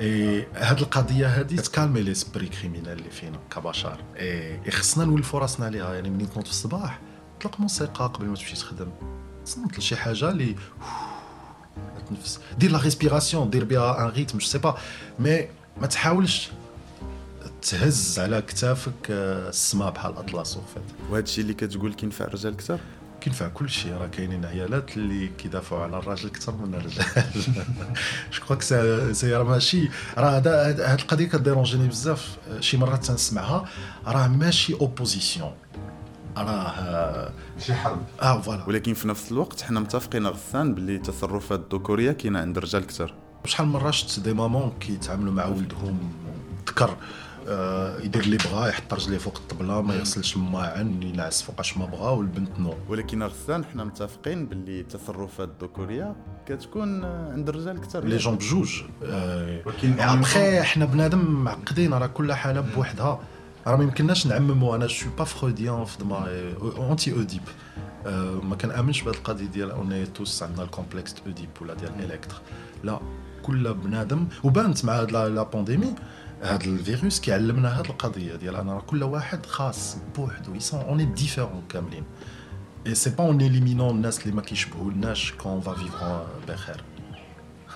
اي 0.00 0.46
هاد 0.54 0.80
القضية 0.80 1.38
هادي 1.38 1.56
ت 1.56 1.63
calmer 1.63 2.02
l'esprit 2.02 2.46
criminel 2.46 2.98
اللي 2.98 3.10
فينا 3.10 3.38
كبشر. 3.50 3.96
اي 4.16 4.70
خصنا 4.70 5.04
نولفوا 5.04 5.40
راسنا 5.40 5.66
عليها 5.66 5.94
يعني 5.94 6.10
منين 6.10 6.30
تنوض 6.30 6.44
في 6.44 6.50
الصباح 6.50 7.00
طلق 7.40 7.60
موسيقى 7.60 8.10
قبل 8.14 8.26
ما 8.26 8.36
تمشي 8.36 8.56
تخدم. 8.56 8.90
تصنت 9.44 9.78
لشي 9.78 9.96
حاجة 9.96 10.30
اللي 10.30 10.56
تنفس 12.14 12.40
دير 12.58 12.70
la 12.70 12.78
respiration 12.78 13.50
دير 13.50 13.64
بها 13.64 14.04
un 14.04 14.08
rythme 14.08 14.38
je 14.38 14.46
sais 14.46 14.58
pas 14.58 14.76
mais 15.18 15.48
ما 15.80 15.86
تحاولش 15.86 16.50
تهز 17.62 18.18
على 18.18 18.42
كتافك 18.42 19.10
آه، 19.10 19.48
السما 19.48 19.90
بحال 19.90 20.12
الاطلس 20.12 20.56
وفات 20.56 20.82
وهذا 21.10 21.24
الشيء 21.24 21.44
اللي 21.44 21.54
كتقول 21.54 21.94
كينفع 21.94 22.24
الرجال 22.24 22.52
أكثر؟ 22.52 22.78
كينفع 23.20 23.48
كل 23.48 23.70
شيء 23.70 23.92
راه 23.92 24.06
كاينين 24.06 24.44
عيالات 24.44 24.96
اللي 24.96 25.30
كيدافعوا 25.38 25.82
على 25.82 25.98
الراجل 25.98 26.26
أكثر 26.28 26.52
من 26.52 26.74
الرجال. 26.74 27.04
je 28.32 28.40
crois 28.40 28.60
c'est 28.60 29.14
c'est 29.14 29.36
راه 29.36 29.44
ماشي 29.44 29.88
راه 30.18 30.36
هذا 30.36 30.66
هاد 30.92 31.00
القضية 31.00 31.26
ك 31.26 31.32
dérange 31.32 31.76
ني 31.76 31.88
بزاف. 31.88 32.36
شي 32.60 32.76
مرات 32.76 33.04
تنسمعها. 33.04 33.68
راه 34.06 34.28
ماشي 34.28 34.74
opposition 34.74 35.52
راه 36.36 37.32
شي 37.58 37.74
حرب. 37.74 37.98
آه 38.22 38.40
voilà. 38.40 38.64
ولكن 38.68 38.94
في 38.94 39.08
نفس 39.08 39.32
الوقت 39.32 39.62
حنا 39.62 39.80
متفقين 39.80 40.26
غسان 40.26 40.74
باللي 40.74 40.96
التصرفات 40.96 41.60
الذكوريه 41.60 42.12
كاينة 42.12 42.38
عند 42.38 42.56
الرجال 42.56 42.82
أكثر 42.82 43.14
شحال 43.44 43.66
من 43.66 43.72
مره 43.72 43.90
شفت 43.90 44.20
des 44.20 44.32
mamans 44.34 44.72
كيتعاملوا 44.80 45.32
مع 45.32 45.46
ولدهم 45.46 45.98
ذكر 46.68 46.96
آه، 47.48 48.00
يدير 48.00 48.22
اللي 48.22 48.36
بغا 48.36 48.68
يحط 48.68 48.94
رجليه 48.94 49.18
فوق 49.18 49.38
الطبلة 49.38 49.82
ما 49.82 49.94
يغسلش 49.94 50.36
الماعن 50.36 51.02
ينعس 51.02 51.42
فوقاش 51.42 51.76
ما 51.78 51.86
بغا 51.86 52.10
والبنت 52.10 52.60
non. 52.60 52.74
ولكن 52.88 53.22
غسان 53.22 53.64
حنا 53.64 53.84
متفقين 53.84 54.46
باللي 54.46 54.80
التصرفات 54.80 55.48
الذكوريه 55.48 56.16
كتكون 56.46 57.04
عند 57.04 57.48
الرجال 57.48 57.76
أكثر 57.76 58.04
les 58.04 58.16
genres 58.16 58.34
بجوج 58.36 58.82
ولكن 59.66 60.00
ابخي 60.00 60.62
حنا 60.62 60.84
بنادم 60.84 61.18
معقدين 61.44 61.94
راه 61.94 62.06
كل 62.06 62.32
حالة 62.32 62.60
بوحدها. 62.60 63.20
راه 63.66 63.76
ما 63.76 63.82
يمكنناش 63.84 64.26
نعمموا 64.26 64.76
أنا 64.76 64.86
je 64.86 64.94
suis 64.94 65.10
pas 65.18 65.24
freudien 65.24 65.84
في 65.84 65.98
دماغي. 65.98 66.54
anti-Œdipe 66.60 67.42
آه، 68.06 68.40
ما 68.42 68.56
كنامنش 68.56 69.02
بهذه 69.02 69.14
القضية 69.16 69.46
ديال 69.46 69.70
on 69.70 70.06
est 70.06 70.21
tous 70.21 70.42
عندنا 70.42 70.62
ال 70.62 70.68
complexe 70.68 71.14
Œdipe 71.26 71.48
ولا 71.60 71.74
ديال 71.74 72.12
Électre 72.12 72.36
لا 72.84 73.00
كل 73.42 73.74
بنادم 73.74 74.26
وبانت 74.44 74.84
مع 74.84 75.00
هاد 75.00 75.12
لا 75.12 75.42
بانديمي 75.42 75.94
هذا 76.42 76.64
الفيروس 76.64 77.20
كيعلمنا 77.20 77.80
هذه 77.80 77.86
القضية 77.86 78.36
ديال 78.36 78.56
أنا 78.56 78.72
راه 78.72 78.80
كل 78.80 79.02
واحد 79.02 79.46
خاص 79.46 79.96
بوحدو. 80.16 80.54
يسون 80.54 80.80
اوني 80.80 81.04
ديفيرون 81.04 81.62
كاملين. 81.68 82.04
اي 82.86 82.94
سي 82.94 83.10
با 83.10 83.24
اون 83.24 83.40
اليمينون 83.40 83.90
الناس 83.90 84.22
اللي 84.22 84.34
ما 84.36 84.42
كيشبهولناش 84.42 85.32
كون 85.32 85.60
فا 85.60 85.74
فيفرون 85.74 86.26
بخير. 86.48 86.84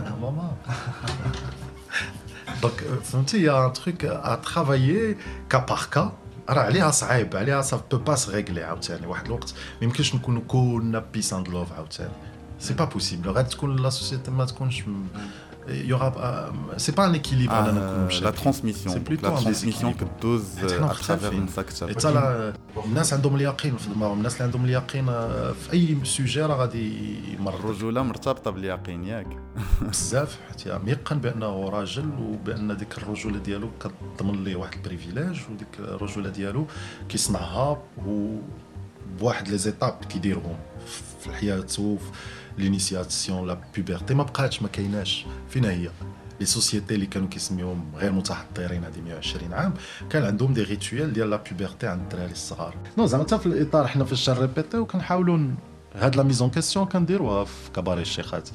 ماما 0.01 0.57
دونك 2.63 2.81
فهمتي 3.05 3.43
يا 3.43 3.67
ان 3.67 3.73
تروك 3.73 4.05
ا 4.05 4.35
ترافايي 4.35 5.17
كا 5.51 5.59
بار 5.59 5.81
كا 5.93 6.13
راه 6.51 6.61
عليها 6.63 6.91
صعيب 6.91 7.37
عليها 7.37 7.63
سا 7.63 7.83
بو 7.91 7.97
با 7.99 8.15
سغيغلي 8.15 8.63
عاوتاني 8.65 9.07
واحد 9.07 9.25
الوقت 9.27 9.55
ما 9.81 9.85
يمكنش 9.87 10.15
نكونوا 10.15 10.43
كلنا 10.49 10.99
بيس 11.13 11.33
اند 11.33 11.49
لوف 11.49 11.73
عاوتاني 11.73 12.11
سي 12.59 12.75
با 12.75 12.85
بوسيبل 12.85 13.31
غادي 13.31 13.49
تكون 13.49 13.77
لا 13.77 13.91
سوسيتي 13.91 14.31
ما 14.31 14.45
تكونش 14.45 14.83
يوغا 15.69 16.53
سي 16.77 16.93
با 16.93 17.05
ان 17.07 17.15
اكيليبر 17.15 17.59
اننا 17.59 17.71
نكونوا 17.71 17.97
لا 17.99 18.05
مشاكلين 18.07 18.35
ترانسميسيون 18.35 18.95
سي 18.95 18.99
لا 18.99 19.05
بلوتو 19.05 19.27
ان 19.29 19.33
ترانسميسيون 19.33 19.93
ديزيكيليبر 19.93 20.19
كدوز 20.21 20.59
حيت 20.59 20.73
حنا 20.73 20.91
اترافير 20.91 21.17
مختلفين. 21.17 21.39
النساء 21.39 21.65
أكثر 21.65 21.89
حتى 21.89 22.13
لا 22.13 22.53
الناس 22.85 23.13
عندهم 23.13 23.37
اليقين 23.37 23.77
في 23.77 23.89
دماغهم 23.91 24.19
الناس 24.19 24.33
اللي 24.35 24.45
عندهم 24.45 24.65
اليقين 24.65 25.09
آه، 25.09 25.53
في 25.53 25.73
أي 25.73 25.97
سوجي 26.05 26.43
راه 26.43 26.57
غادي 26.57 27.17
يمرض. 27.33 27.55
الرجوله 27.55 28.03
مرتبطة 28.03 28.51
باليقين 28.51 29.05
ياك. 29.05 29.27
بزاف. 29.91 30.39
حتى 30.51 30.79
ميقن 30.85 31.19
بانه 31.19 31.69
راجل 31.69 32.11
وبأن 32.21 32.77
ديك 32.77 32.99
الرجولة 32.99 33.39
ديالو 33.39 33.69
كتضمن 33.81 34.45
ليه 34.45 34.57
واحد 34.57 34.75
البريفيليج 34.75 35.41
وديك 35.51 35.69
الرجولة 35.79 36.31
ديالو 36.31 36.67
كيصنعها 37.09 37.79
و 38.07 38.37
بواحد 39.21 39.49
les 39.49 39.59
étapes 39.59 39.99
كيديرهم 40.09 40.57
في 41.21 41.63
وفي 41.79 42.11
l'initiation 42.59 43.47
la 43.47 43.59
puberté 43.77 44.15
ما 44.15 44.23
بقاتش 44.23 44.63
ما 44.63 44.69
كايناش 44.69 45.27
فين 45.49 45.65
هي 45.65 45.91
les 46.41 46.47
sociétés 46.47 46.95
اللي 46.95 47.07
كانوا 47.07 47.29
كيسميوهم 47.29 47.85
غير 47.97 48.13
متحضرين 48.13 48.85
هذه 48.85 49.01
120 49.05 49.53
عام 49.53 49.75
كان 50.11 50.25
عندهم 50.25 50.53
des 50.53 50.63
rituels 50.63 51.13
ديال 51.13 51.31
la 51.31 51.37
puberté 51.51 51.87
عند 51.87 52.01
الدراري 52.03 52.33
الصغار 52.33 52.75
non 52.99 53.07
زعما 53.07 53.25
حتى 53.25 53.39
في 53.39 53.47
الاطار 53.47 53.87
حنا 53.87 54.05
فاش 54.05 54.31
ن 54.31 54.37
répéter 54.37 54.81
و 54.81 54.87
كنحاولوا 54.87 55.37
ن- 55.39 55.55
هاد 55.95 56.17
la 56.17 56.23
mise 56.23 56.41
en 56.41 56.51
question 56.51 56.87
كنديروها 56.87 57.45
في 57.45 57.71
كباري 57.77 58.03
الشيخات 58.03 58.49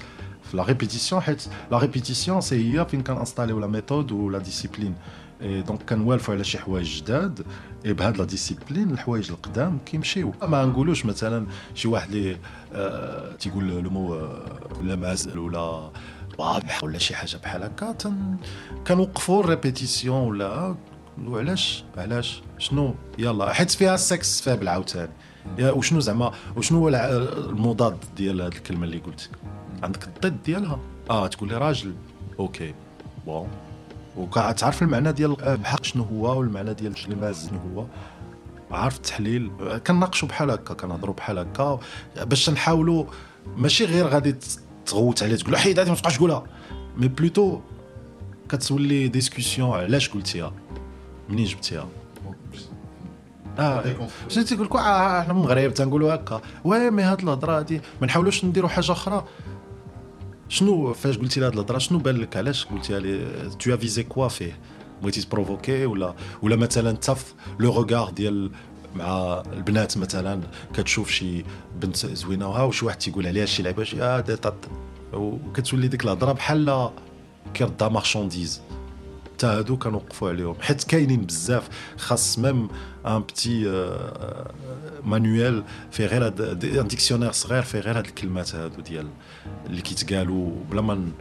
في 0.44 0.58
la 0.58 0.64
répétition 0.64 1.22
حيت 1.22 1.44
la 1.72 1.78
répétition 1.78 2.42
c'est 2.42 2.80
هي 2.80 2.86
فين 2.86 3.04
كن 3.04 3.14
installer 3.14 3.60
و 3.60 3.62
la 3.62 3.68
méthode 3.68 4.12
و 4.12 4.20
la 4.20 4.38
discipline 4.38 4.96
دونك 5.42 5.90
كنوالفوا 5.90 6.34
على 6.34 6.44
شي 6.44 6.58
حوايج 6.58 7.02
جداد 7.02 7.46
بهاد 7.86 8.18
لا 8.18 8.26
ديسيبلين 8.26 8.92
الحوايج 8.92 9.32
القدام 9.32 9.78
كيمشيو 9.86 10.34
ما 10.42 10.66
نقولوش 10.66 11.06
مثلا 11.06 11.48
شي 11.76 11.88
واحد 11.88 12.12
اللي 12.12 12.38
آه 12.74 13.32
تيقول 13.36 13.68
لو 13.68 13.90
مو 13.90 14.14
آه 14.14 14.82
لا 14.84 14.96
معزل 14.96 15.40
ولا 15.40 15.92
واضح 16.38 16.84
ولا 16.84 16.98
شي 16.98 17.16
حاجة 17.16 17.38
بحال 17.38 17.64
هكا 17.64 17.96
كنوقفوا 18.88 19.44
الريبيتيسيون 19.44 20.28
ولا 20.28 20.76
نقولوا 21.18 21.56
علاش 21.98 22.42
شنو 22.58 22.96
يلا 23.18 23.54
حيت 23.54 23.72
فيها 23.72 23.96
السكس 23.96 24.42
فابل 24.42 24.68
عاوتاني 24.68 25.12
يا 25.58 25.72
وشنو 25.72 26.00
زعما 26.00 26.32
وشنو 26.58 26.80
هو 26.80 26.90
المضاد 26.90 27.98
ديال 28.18 28.42
هذه 28.42 28.48
الكلمة 28.48 28.84
اللي 28.84 28.98
قلت 28.98 29.30
عندك 29.84 30.04
الضد 30.04 30.44
ديالها 30.44 30.80
آه 31.10 31.28
تقول 31.28 31.50
لي 31.50 31.58
راجل 31.58 31.94
OK 32.40 32.74
bon 33.26 33.48
وكتعرف 34.18 34.82
المعنى 34.82 35.12
ديال 35.12 35.42
الحق 35.42 35.84
شنو 35.84 36.04
هو 36.04 36.40
والمعنى 36.40 36.74
ديال 36.74 36.96
الماز 37.08 37.50
شنو 37.50 37.60
هو. 37.60 37.86
عارف 38.72 38.96
التحليل 38.96 39.52
كنناقشوا 39.88 40.28
بحال 40.28 40.52
هكا 40.52 40.74
كنهضروا 40.74 41.16
بحال 41.16 41.38
هكا. 41.38 41.80
باش 42.22 42.50
نحاولوا 42.50 43.06
ماشي 43.58 43.86
غير 43.86 44.08
غادي 44.08 44.36
تغوت 44.86 45.24
عليه 45.24 45.36
تقول 45.36 45.58
حيد 45.58 45.80
هذه 45.80 45.90
ما 45.90 45.96
تبقاش 45.96 46.18
تقولها. 46.18 46.44
mais 46.98 47.08
plutôt 47.08 47.60
كتولي 48.50 49.08
discussion 49.08 49.70
علاش 49.70 50.10
قلتيها 50.10 50.54
منين 51.30 51.46
جبتيها. 51.46 51.88
آه 53.60 53.84
شنو 54.28 54.44
تيقول 54.44 54.66
لك 54.66 54.76
آه 54.76 55.20
إحنا 55.22 55.34
من 55.34 55.40
المغرب 55.40 55.74
تنقولوا 55.74 56.16
هكا. 56.16 56.42
oui 56.64 56.90
mais 56.92 57.04
هاد 57.04 57.22
الهضرة 57.22 57.60
هادي 57.60 57.82
ما 58.02 58.08
نحاولوش 58.08 58.46
نديروا 58.46 58.70
حاجة 58.70 58.92
أخرى. 58.92 59.26
شنو 60.52 60.94
فاش 60.94 61.18
قلتي 61.18 61.40
لي 61.40 61.46
هاد 61.46 61.54
الهضره 61.54 61.78
شنو 61.78 62.00
بان 62.00 62.18
لك 62.18 62.38
علاش 62.38 62.66
قلتيها 62.66 63.00
لي 63.00 63.50
tu 63.60 63.78
visais 63.78 64.04
quoi 64.04 64.28
فيه 64.28 64.60
بغيتي 65.02 65.22
ت 65.22 65.28
provoquer 65.28 65.86
ولا 65.86 66.16
ولا 66.42 66.56
مثلا 66.56 66.96
في 66.96 67.34
le 67.60 67.74
regard 67.74 68.10
ديال 68.10 68.52
مع 68.96 69.44
البنات 69.54 69.98
مثلا 69.98 70.42
كتشوف 70.74 71.12
شي 71.12 71.44
بنت 71.82 71.96
زوينه 71.96 72.50
وها 72.50 72.64
وشي 72.64 72.86
واحد 72.86 72.98
تيقول 72.98 73.28
عليها 73.28 73.46
شي 73.46 73.64
لعبه 73.64 73.84
شي 73.84 74.24
وكتولي 75.14 75.88
ديك 75.88 76.04
الهضره 76.04 76.32
بحال 76.32 76.90
كيردها 77.54 77.90
marchandise 77.90 78.62
حتى 79.34 79.48
هادو 79.48 79.78
كنوقفوا 79.78 80.30
عليهم 80.30 80.56
حيت 80.62 80.84
كاينين 80.84 81.22
بزاف 81.22 81.70
خاص 81.98 82.40
même 82.40 82.70
un 83.06 83.20
petit 83.20 83.64
manuel 85.04 85.64
فيه 85.92 86.06
غير 86.06 86.26
هاد 86.26 86.66
un 86.66 86.88
dictionnaire 86.88 87.32
صغير 87.32 87.62
فيه 87.62 87.80
غير 87.80 87.98
هاد 87.98 88.06
الكلمات 88.06 88.56
هادو 88.56 88.82
ديال 88.82 89.08
اللي 89.66 89.82
كيتقالوا 89.82 90.52
بلا 90.72 90.82
ما 90.82 91.12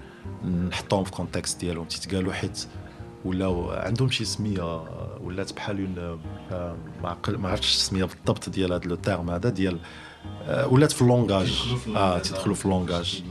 نحطهم 0.69 1.05
في 1.05 1.11
contexte 1.11 1.61
ديالهم 1.61 1.85
تيتقالوا 1.85 2.33
حيت 2.33 2.67
ولاو 3.25 3.71
عندهم 3.71 4.11
شي 4.11 4.25
سمية 4.25 4.83
ولات 5.21 5.53
بحال 5.53 5.79
اون 5.81 6.19
آه، 6.53 6.77
ما 7.03 7.17
ما 7.29 7.49
عرفتش 7.49 7.75
السمية 7.75 8.05
بالضبط 8.05 8.49
ديال 8.49 8.73
هذا 8.73 8.85
le 8.85 8.95
terme 8.95 9.31
هذا 9.31 9.49
ديال 9.49 9.79
آه، 10.43 10.67
ولات 10.67 10.93
في 10.93 11.03
ال 11.03 11.12
langage 11.12 11.77
آه 11.97 12.19
تيدخلوا 12.19 12.55
في 12.55 12.65
اللونغاج 12.65 13.23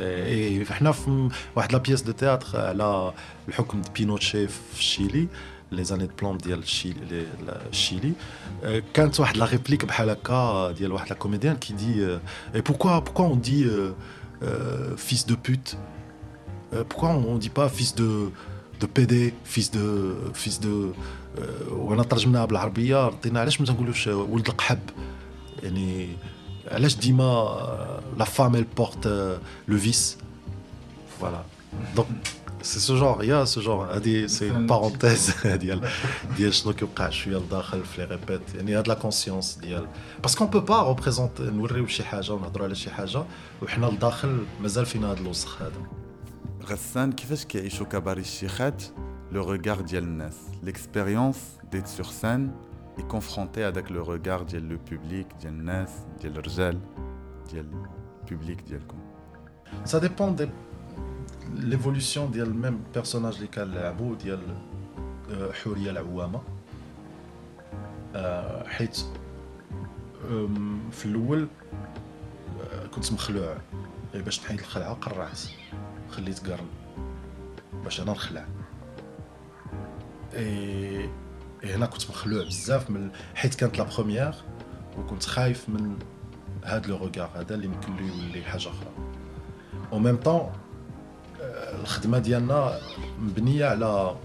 إي 0.00 0.64
حنا 0.64 0.92
في 0.92 1.28
واحد 1.56 1.72
la 1.72 1.78
pièce 1.78 2.02
de 2.02 2.12
théâtre 2.12 2.60
على 2.60 3.12
الحكم 3.48 3.82
ديال 3.82 3.92
بينوتشي 3.94 4.48
في 4.48 4.78
الشيلي 4.78 5.28
les 5.72 5.84
années 5.84 6.06
de 6.06 6.12
plomb 6.20 6.38
ديال 6.38 6.58
الشيلي 6.58 7.00
لي- 7.10 7.26
لا- 7.46 7.66
الشيلي 7.68 8.12
آه، 8.64 8.82
كانت 8.94 9.20
واحد 9.20 9.36
la 9.36 9.44
réplique 9.46 9.84
بحال 9.84 10.10
هكا 10.10 10.70
ديال 10.72 10.92
واحد 10.92 11.08
la 11.08 11.14
comédienne 11.14 11.56
qui 11.56 11.72
dit 11.72 12.18
et 12.54 12.60
pourquoi 12.60 12.98
pourquoi 12.98 13.26
on 13.26 13.40
dit 13.40 13.70
fils 14.96 15.24
de 15.24 15.36
pute 15.48 15.76
Euh, 16.74 16.84
pourquoi 16.90 17.08
on 17.30 17.34
ne 17.36 17.38
dit 17.46 17.54
pas 17.60 17.68
fils 17.78 17.92
de, 17.94 18.10
de 18.80 18.86
PD, 18.96 19.14
fils 19.54 19.70
de. 19.70 19.86
fils 20.34 20.60
de 20.60 20.74
euh, 21.38 21.72
وأنا 21.72 22.02
ترجمناها 22.02 22.44
بالعربيه 22.44 23.06
ردينا 23.08 23.40
علاش 23.40 23.60
ما 23.60 23.66
تنقولوش 23.66 24.06
ولد 24.06 24.48
القحب 24.48 24.78
يعني 25.62 26.08
علاش 26.70 26.96
ديما 26.96 27.48
la 28.18 28.24
femme 28.24 28.56
elle 28.56 28.80
porte 28.82 29.06
euh, 29.06 29.38
le 29.72 29.76
vice. 29.76 30.18
Voilà. 31.20 31.42
Donc 31.96 32.06
c'est 32.68 32.80
ce 32.80 32.96
genre 32.96 33.24
y 33.24 33.44
a 33.44 33.49
ce 33.49 33.60
genre 33.60 33.94
هادي 33.94 34.28
ces 34.28 34.50
parenthèses 34.50 35.46
ديال 35.46 35.88
ديال 36.36 36.54
شنو 36.54 36.72
كيوقع 36.72 37.10
شوية 37.10 37.36
لداخل 37.36 37.84
في 37.84 38.00
les 38.00 38.04
répètes 38.04 38.54
يعني 38.54 38.76
هاد 38.76 38.88
la 38.88 38.94
conscience 38.94 39.58
ديال 39.62 39.86
parce 40.22 40.34
qu'on 40.34 40.46
peut 40.46 40.60
pas 40.60 40.88
représenter 40.88 41.40
نوريو 41.40 41.86
شي 41.86 42.04
حاجة 42.04 42.32
ونهضروا 42.32 42.66
على 42.66 42.74
شي 42.74 42.90
حاجة 42.90 43.24
وحنا 43.62 43.86
لداخل 43.86 44.46
مازال 44.60 44.86
فينا 44.86 45.10
هاد 45.10 45.18
الوسخ 45.18 45.62
هذا 45.62 45.82
غسان 46.64 47.12
كيفاش 47.12 47.44
كيعيشوا 47.44 47.86
كباري 47.86 48.20
الشيخات 48.20 48.82
le 49.32 49.42
regard 49.42 49.80
ديال 49.80 50.04
الناس 50.04 50.36
l'expérience 50.62 51.36
d'être 51.72 51.86
sur 51.86 52.06
scène 52.06 52.50
et 52.98 53.02
confronter 53.02 53.64
هذاك 53.64 53.92
le 53.92 54.02
regard 54.02 54.42
ديال 54.42 54.68
le 54.68 54.78
public 54.90 55.26
ديال 55.40 55.52
الناس 55.52 55.90
ديال 56.20 56.38
الرجال 56.38 56.78
ديال 57.52 57.66
ال 58.24 58.29
public 58.29 58.60
ديالكم 58.60 58.98
Ça 59.84 60.00
dépend 60.00 60.30
de 60.30 60.48
l'évolution 61.56 62.30
ديال 62.32 62.54
même 62.62 62.98
personnage 62.98 63.14
اللي 63.36 63.46
كنلعبو 63.46 64.14
ديال 64.14 64.40
آه، 65.30 65.52
حوريه 65.52 65.90
العوامه 65.90 66.40
حيت 68.66 69.00
أم، 70.30 70.80
في 70.90 71.06
الأول 71.06 71.48
آه، 72.72 72.86
كنت 72.86 73.12
مخلوع. 73.12 73.56
إيه، 74.14 74.22
باش 74.22 74.40
نحيد 74.40 74.58
الخلعة 74.58 74.94
قرعت 74.94 75.40
خليت 76.10 76.46
قرن. 76.50 76.66
باش 77.84 78.00
أنا 78.00 78.12
نخلع. 78.12 78.44
إيه 80.34 81.10
إيه، 81.64 81.76
هنا 81.76 81.86
كنت 81.86 82.10
مخلوع 82.10 82.44
بزاف 82.44 82.90
من 82.90 83.10
حيت 83.34 83.54
كانت 83.54 83.78
la 83.78 83.84
première 83.84 84.34
وكنت 84.98 85.24
خايف 85.24 85.68
من 85.68 85.98
هاد 86.64 86.86
le 86.86 86.96
regard 86.96 87.30
هذا 87.34 87.54
اللي 87.54 87.66
يمكن 87.66 87.96
له 87.96 88.02
يولي 88.02 88.42
حاجة 88.42 88.68
أخرى. 88.68 88.90
au 89.92 89.98
même 89.98 90.16
temps 90.16 90.50
الخدمة 91.40 92.18
ديالنا 92.18 92.78
مبنية 93.18 93.66
على 93.66 94.16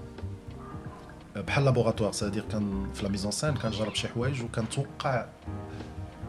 بحال 1.35 1.65
laboratoire 1.65 2.11
c'est-à-dire 2.11 2.43
كان 2.51 2.87
في 2.93 3.03
la 3.03 3.09
mise 3.09 3.24
en 3.24 3.31
scène 3.31 3.53
كنجرب 3.53 3.95
شي 3.95 4.07
حوايج 4.07 4.41
وكنتوقع 4.41 5.25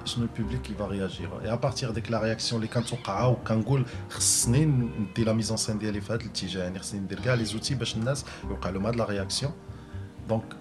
شنو 0.04 0.24
ال 0.24 0.30
public 0.30 0.62
qui 0.62 0.74
va 0.74 0.86
réagir 0.86 1.40
et 1.40 1.52
à 1.52 1.58
partir 1.58 1.90
ديك 1.90 2.10
la 2.10 2.22
réaction 2.22 2.62
اللي 2.62 2.72
كنتوقعها 2.72 3.26
وكنقول 3.26 3.86
خصني 4.10 4.64
ندي 4.64 5.24
la 5.24 5.32
mise 5.32 5.48
en 5.48 5.56
scène 5.56 5.78
ديالي 5.78 6.00
في 6.00 6.12
هذا 6.12 6.20
الاتجاه 6.20 6.62
يعني 6.62 6.78
خصني 6.78 7.00
ندير 7.00 7.20
كاع 7.20 7.34
les 7.34 7.44
outils 7.44 7.74
باش 7.74 7.96
الناس 7.96 8.24
يوقع 8.44 8.70
لهم 8.70 8.86
هاد 8.86 8.96
la 8.96 9.04
réaction 9.04 9.52
donc 10.28 10.56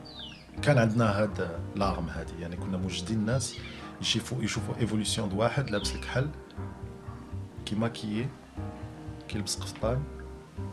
كان 0.61 0.77
عندنا 0.77 1.21
هاد 1.21 1.49
l'arme 1.75 2.09
هادي. 2.09 2.33
يعني 2.41 2.55
كنا 2.55 2.77
موجدين 2.77 3.17
الناس 3.17 3.55
يشوفوا 4.01 4.43
يشوفوا 4.43 4.75
évolution 4.79 5.31
واحد 5.31 5.69
لابس 5.69 5.95
الكحل. 5.95 6.29
كي 7.65 7.75
maquille 7.75 8.27
كيلبس 9.33 9.55
قفطان 9.55 10.03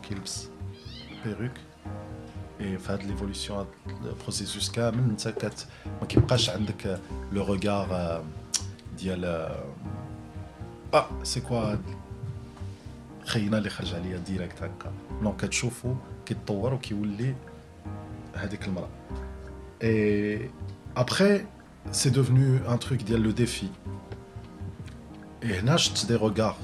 كيلبس 0.03 0.47
perruque 1.25 1.51
et 2.61 2.77
في 2.77 2.91
هاد 2.91 3.03
l'évolution 3.03 3.59
هاد 3.59 3.67
ال 4.05 4.12
processus 4.12 4.71
كامل 4.71 5.09
انت 5.09 5.27
كت 5.27 5.67
ما 6.01 6.07
كيبقاش 6.07 6.49
عندك 6.49 6.99
le 7.31 7.43
regard 7.43 8.23
ديال 8.97 9.25
آه 10.93 11.23
c'est 11.23 11.41
quoi 11.41 11.57
هاد 11.57 11.81
خينا 13.25 13.57
اللي 13.57 13.69
خرج 13.69 13.93
عليا 13.93 14.17
direct 14.17 14.63
هكا 14.63 14.93
non 15.21 15.37
كتشوفو 15.37 15.95
كيتطور 16.25 16.73
وكيولي 16.73 17.35
هذيك 18.35 18.67
المراه 18.67 18.89
et 19.83 20.49
après 20.97 21.45
c'est 21.91 22.09
devenu 22.09 22.73
un 22.73 22.79
truc 22.79 23.01
ديال 23.01 23.21
le 23.21 23.31
défi 23.31 23.67
et 25.43 25.59
هنا 25.59 25.77
شفت 25.77 26.05
des 26.05 26.15
regards 26.15 26.55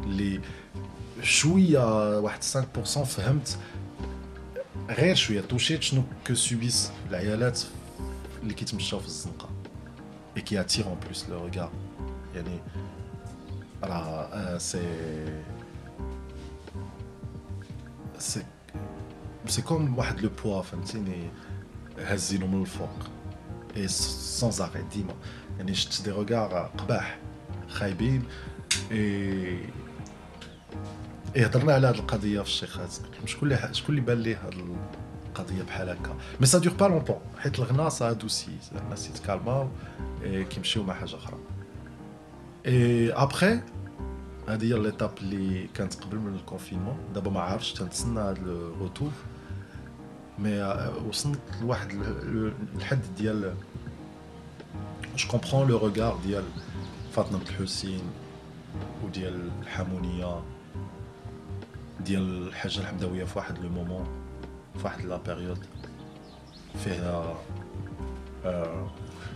اللي 0.00 0.40
شوية 1.22 2.18
واحد 2.18 2.42
5% 2.42 2.44
فهمت. 3.04 3.58
غير 4.88 5.14
شوية 5.14 5.40
توشيت 5.40 5.82
شنو 5.82 6.02
que 6.26 6.34
subissent 6.34 6.92
العيالات 7.10 7.60
اللي 8.42 8.54
كيتمشاو 8.54 9.00
في 9.00 9.06
الزنقة. 9.06 9.48
et 10.36 10.42
qui 10.42 10.60
attirent 10.60 10.84
en 10.86 10.98
plus 11.04 11.28
le 11.28 11.46
regard 11.46 11.70
يعني 12.34 12.60
راه 13.84 14.22
آه، 14.32 14.58
c'est 14.58 14.82
c'est 18.18 18.42
c'est 19.46 19.62
comme 19.62 19.98
واحد 19.98 20.20
le 20.20 20.30
poids 20.44 20.62
فهمتيني؟ 20.62 21.30
هازينو 21.98 22.46
من 22.46 22.60
الفوق. 22.60 22.98
et 23.76 23.88
sans 23.88 24.50
arrêt 24.50 24.82
ديما. 24.92 25.14
يعني 25.58 25.74
شفت 25.74 26.02
des 26.02 26.10
regards 26.10 26.70
قباح 26.78 27.18
خايبين. 27.68 28.24
اي 28.92 29.58
إيه 31.36 31.46
هضرنا 31.46 31.72
على 31.74 31.86
هذه 31.86 31.94
القضية 31.94 32.40
في 32.40 32.46
الشيخات 32.48 32.88
شكون 33.26 33.52
اللي 33.52 33.68
شكون 33.74 33.94
اللي 33.94 34.06
بان 34.06 34.18
ليه 34.18 34.36
هذه 34.36 34.76
القضية 35.28 35.62
بحال 35.62 35.88
هكا؟ 35.88 36.16
mais 36.40 36.46
ça 36.46 36.58
dure 36.58 36.72
pas 36.72 36.84
longtemps 36.84 37.18
حيت 37.38 37.58
الغنا 37.58 37.88
ça 37.88 38.12
adoucit 38.12 38.58
الناس 38.84 39.08
يتكالماو 39.10 39.68
إيه 40.22 40.42
كيمشيو 40.42 40.82
مع 40.82 40.94
حاجة 40.94 41.14
أخرى. 41.16 41.38
اي 42.66 43.12
ابخي 43.12 43.60
هذه 44.48 44.64
هي 44.64 44.78
l'étape 44.78 45.10
اللي 45.20 45.66
كانت 45.74 45.94
قبل 45.94 46.16
من 46.18 46.34
ال 46.34 46.39
confinement. 46.39 46.96
دابا 47.14 47.30
ما 47.30 47.40
عارفش 47.40 47.72
تنتسنى 47.72 48.20
هذا 48.20 48.30
ال 48.32 48.43
retour 48.43 49.10
mais 50.38 50.62
وصلت 51.08 51.40
لواحد 51.62 51.90
ال- 51.90 52.52
الحد 52.76 53.00
ديال 53.18 53.54
je 55.16 55.28
comprends 55.28 55.68
le 55.68 55.76
regard 55.78 56.18
ديال 56.26 56.44
فاطمة 57.12 57.40
الحسين 57.42 58.00
وديال 59.04 59.50
الحمونيه 59.62 60.40
ديال 62.04 62.48
الحاجة 62.48 62.78
الحمداوية 62.78 63.24
في 63.24 63.38
واحد 63.38 63.58
le 63.58 63.68
moment 63.68 64.08
في 64.78 64.84
واحد 64.84 65.04
la 65.04 65.16
période 65.16 65.66
فيها 66.84 67.34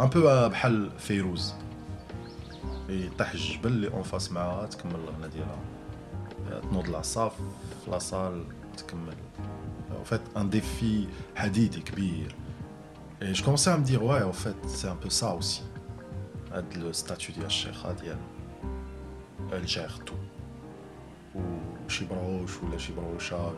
ان 0.01 0.09
بو 0.09 0.49
بحال 0.49 0.91
فيروز. 0.99 1.55
يطيح 2.89 3.31
الجبل 3.33 3.69
اللي 3.73 3.89
اون 3.89 4.03
فاس 4.03 4.33
معاها 4.33 4.67
تكمل 4.67 4.95
الغنى 4.95 5.29
ديالها. 5.29 5.59
تنوض 6.61 6.89
العصا 6.89 7.29
في 7.29 7.91
لاصال 7.91 8.45
تكمل. 8.77 9.15
en 10.03 10.05
fait 10.05 10.23
un 10.37 10.45
défi 10.45 11.09
حديدي 11.37 11.81
كبير. 11.81 12.35
Et 13.23 13.35
je 13.35 13.43
commençais 13.45 13.71
à 13.71 13.79
me 13.79 13.85
dire 13.85 14.03
ouais 14.03 14.23
en 14.23 14.33
fait 14.33 14.57
c'est 14.67 14.89
un 14.89 14.97
peu 14.97 15.09
ça 15.09 15.35
aussi. 15.39 15.63
ستاتيو 16.91 17.35
ديال 17.35 17.47
الشيخة 17.47 17.93
ديال 17.93 18.19
الجير 19.53 19.91
تو. 20.07 20.15
وشي 21.95 22.05
بروش 22.05 22.51
ولا 22.63 22.79
شي 22.79 22.93
بروشة. 22.93 23.53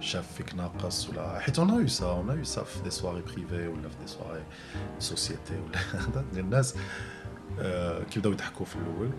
شاف 0.00 0.32
فيك 0.32 0.54
ناقص 0.54 1.08
ولا 1.10 1.38
حيت 1.40 1.58
on 1.58 1.68
joue 1.80 1.86
ça 1.88 2.06
on 2.06 2.38
joue 2.38 2.44
ça 2.44 2.62
في 2.64 2.82
des 2.82 2.90
soirées 2.90 3.22
privées 3.22 3.68
ولا 3.68 3.88
في 3.88 3.96
des 4.00 4.06
soirées 4.06 4.42
société 4.98 5.54
ولا 5.54 5.78
ديال 6.32 6.44
الناس 6.44 6.74
آه، 7.58 8.02
كيبداو 8.02 8.32
يضحكوا 8.32 8.66
في 8.66 8.76
الأول. 8.76 9.10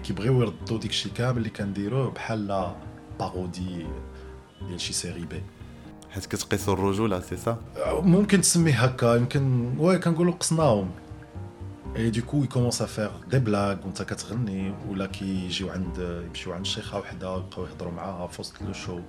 كيبغيو 0.00 0.42
يردوا 0.42 0.78
ديك 0.78 0.90
الشيء 0.90 1.12
كامل 1.12 1.38
اللي 1.38 1.50
كنديروه 1.50 2.10
بحال 2.10 2.72
parodie 3.18 3.86
ديال 4.68 4.80
شي 4.80 4.92
série 4.92 5.24
B 5.24 5.42
حيت 6.10 6.26
كتقيسوا 6.26 6.74
الرجولة 6.74 7.20
سي 7.20 7.36
سا 7.36 7.58
ممكن 7.86 8.40
تسميه 8.40 8.84
هكا 8.84 9.16
يمكن 9.16 9.74
oui 9.78 9.98
كنقولوا 9.98 10.32
قصناهم. 10.32 10.90
et 11.96 12.10
du 12.10 12.21
coup 12.21 12.44
ils 12.44 12.53
commencent 12.53 12.82
à 12.82 12.87
faire 12.87 13.10
des 13.30 13.38
blagues 13.38 13.84
وانت 13.84 14.02
كتغني 14.02 14.74
ولا 14.88 15.06
كيجيو 15.06 15.70
عند 15.70 16.22
يمشيو 16.26 16.52
عند 16.52 16.66
شيخه 16.66 16.98
وحده 16.98 17.34
ويبقاو 17.34 17.66
يهضروا 17.66 17.92
معاها 17.92 18.26
في 18.26 18.40
وسط 18.40 18.62
le 18.62 18.72
show 18.72 19.00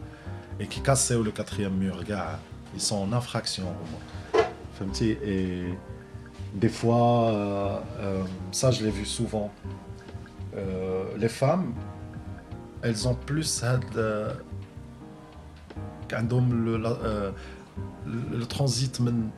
اي 0.62 0.65
كي 0.65 0.82
كاسيو 0.82 1.23
لو 1.23 1.32
كاتريام 1.32 1.80
مور 1.80 2.04
كاع 2.04 2.39
ils 2.78 2.82
sont 2.82 3.02
en 3.10 3.13
infraction 3.21 3.60
هما 3.60 4.00
فهمتي 4.80 5.17
اي 5.23 5.78
des 6.62 6.69
fois 6.82 7.30
euh, 7.32 7.80
euh, 8.00 8.26
ça 8.60 8.71
je 8.71 8.80
l'ai 8.86 8.91
vu 9.00 9.06
souvent 9.06 9.50
euh, 10.56 11.17
les 11.23 11.30
femmes 11.41 11.73
elles 12.84 13.08
ont 13.08 13.17
plus 13.32 13.63
هاد 13.63 13.84
euh, 13.95 14.34
عندهم 16.13 16.65
le, 16.65 16.78
la- 16.78 16.89
euh, 16.89 17.32
le, 18.06 18.39
le 18.39 18.45
transit 18.45 19.00
من 19.00 19.30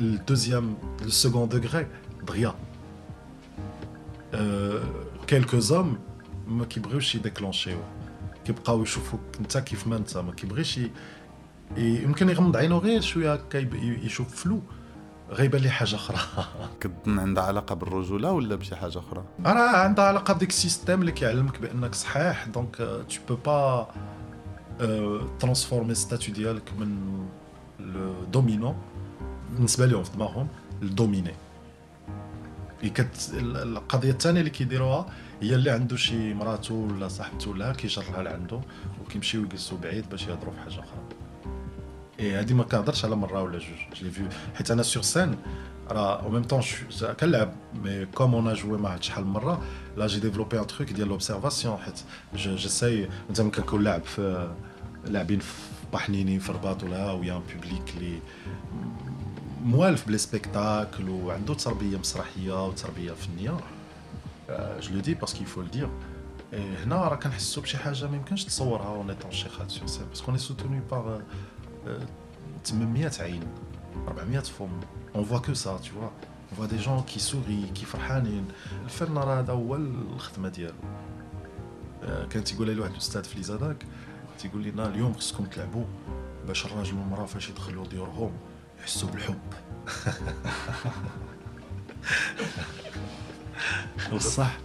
le 0.00 0.18
deuxième 0.30 0.74
le 1.04 1.10
second 1.10 1.46
degré 1.46 1.86
دغيا 2.26 2.54
euh, 4.34 4.36
quelques 5.26 5.70
hommes 5.70 5.96
ما 6.48 6.64
كيبغيوش 6.64 7.14
يديكلونشيو 7.14 7.78
كيبقاو 8.44 8.82
يشوفوك 8.82 9.20
انت 9.40 9.58
كيف 9.58 9.86
ما 9.86 9.96
انت 9.96 10.16
ما 10.16 10.32
كيبغيش 10.32 10.80
يمكن 11.76 12.28
يغمض 12.28 12.56
عينو 12.56 12.78
غير 12.78 13.00
شوية 13.00 13.40
يشوف 13.82 14.34
flou. 14.36 14.60
غيبان 15.30 15.62
لي 15.62 15.70
حاجة 15.70 15.94
أخرى. 15.94 16.18
كتظن 16.80 17.18
عندها 17.18 17.44
علاقة 17.44 17.74
بالرجولة 17.74 18.32
ولا 18.32 18.56
بشي 18.56 18.76
حاجة 18.76 18.98
أخرى؟ 18.98 19.24
راه 19.46 19.76
عندها 19.76 20.04
علاقة 20.04 20.34
بديك 20.34 20.48
ال 20.48 20.54
système 20.54 21.00
اللي 21.00 21.12
كيعلمك 21.12 21.60
بأنك 21.60 21.94
صحيح. 21.94 22.46
donc 22.46 22.76
tu 22.76 23.04
peux 23.28 23.36
pas 23.36 23.88
transformer 25.40 25.94
statut 25.94 26.34
ديالك 26.34 26.72
من 26.78 27.18
le 27.80 28.14
dominant 28.32 28.76
بالنسبة 29.52 29.86
لهم 29.86 30.04
في 30.04 30.12
دماغهم 30.12 30.48
ال 30.82 30.89
dominé 30.89 31.30
et 31.30 31.34
كت... 32.82 33.30
ال- 33.34 33.56
القضية 33.56 34.10
الثانية 34.10 34.40
اللي 34.40 34.50
كيديروها 34.50 35.06
هي 35.42 35.54
اللي 35.54 35.70
عنده 35.70 35.96
شي 35.96 36.34
مراته 36.34 36.74
ولا 36.74 37.08
صاحبته 37.08 37.50
ولا 37.50 37.72
كيجرها 37.72 38.22
لعندو 38.22 38.60
وكيمشيو 39.04 39.42
يجلسوا 39.42 39.78
بعيد 39.78 40.08
باش 40.10 40.22
يهضروا 40.26 40.52
في 40.52 40.60
حاجة 40.60 40.72
أخرى. 40.72 40.98
إي 42.20 42.32
هادي 42.34 42.54
ما 42.54 42.64
كنهضرش 42.64 43.04
على 43.04 43.16
مرة 43.16 43.42
ولا 43.42 43.58
جوج 43.58 44.00
je 44.00 44.03
l'ai 44.03 44.10
vu 44.10 44.26
حيت 44.54 44.70
أنا 44.70 44.82
sur 44.82 45.02
scène 45.02 45.36
راه 45.90 46.22
au 46.22 46.30
même 46.30 46.42
temps 46.42 46.60
كنلعب 47.20 47.52
mais 47.84 48.06
comme 48.06 48.34
on 48.34 48.54
joue 48.54 48.78
مع 48.78 49.00
شحال 49.00 49.24
من 49.24 49.30
مرة 49.30 49.62
là 49.96 50.06
j'ai 50.06 50.20
développé 50.20 50.60
un 50.60 50.66
truc 50.66 50.92
ديال 50.92 51.08
l'observation 51.08 51.76
حيت 51.78 52.00
j'essaye 52.36 53.08
مثلا 53.30 53.50
كنكون 53.50 53.82
لاعب 53.84 54.04
في 54.04 54.50
لاعبين 55.04 55.38
في 55.38 55.52
بحنيني 55.92 56.40
في 56.40 56.50
الرباط 56.50 56.82
ولا 56.82 57.12
où 57.12 57.34
y 57.54 57.59
a 57.59 57.64
public 57.64 57.94
اللي 57.96 58.18
موالف 59.66 60.06
ب 60.06 60.09
les 60.09 60.18
spectacles 60.18 61.08
وعنده 61.08 61.54
تربية 61.54 61.98
مسرحية 61.98 62.66
وتربية 62.66 63.12
فنية. 63.12 63.56
je 64.80 64.94
le 64.94 65.00
dis 65.00 65.14
parce 65.14 65.28
qu'il 65.28 65.42
faut 65.42 65.60
le 65.60 65.66
dire 65.66 65.88
هنا 66.52 67.08
راه 67.08 67.16
كنحسوا 67.16 67.62
بشي 67.62 67.78
حاجة 67.78 68.06
ما 68.06 68.16
يمكنش 68.16 68.44
تصورها 68.44 68.86
en 68.86 69.10
étant 69.10 69.30
شيخات 69.30 69.70
sur 69.70 69.86
scène 69.86 70.06
parce 70.06 70.16
qu'on 70.16 70.26
est 70.26 70.38
soutenu 70.38 70.80
par 70.90 71.20
800 72.64 73.10
عين 73.20 73.42
400 74.08 74.40
فم. 74.40 74.68
on 75.16 75.24
voit 75.24 75.38
que 75.38 75.54
ça 75.54 75.78
tu 75.78 75.90
vois. 75.90 76.12
On 76.52 76.54
voit 76.54 76.68
des 76.68 76.78
gens 76.78 77.02
qui 77.02 77.20
sourient 77.20 77.72
qui 77.74 77.84
فرحانين. 77.84 78.44
الفن 78.84 79.18
راه 79.18 79.40
هذا 79.40 79.52
هو 79.52 79.76
الخدمة 79.76 80.48
ديالو. 80.48 80.74
آه، 82.04 82.24
كان 82.24 82.44
تيقول 82.44 82.70
لي 82.70 82.80
واحد 82.80 82.92
الأستاذ 82.92 83.24
في 83.24 83.36
l'ISADAC 83.36 83.86
تيقول 84.38 84.62
لنا 84.62 84.86
اليوم 84.86 85.12
خصكم 85.14 85.44
تلعبوا 85.44 85.84
باش 86.46 86.66
الراجل 86.66 86.98
والمرأة 86.98 87.26
فاش 87.26 87.48
يدخلوا 87.48 87.86
ديورهم. 87.86 88.32
يحسوا 88.80 89.08
بالحب 89.08 89.38
بصح. 94.12 94.56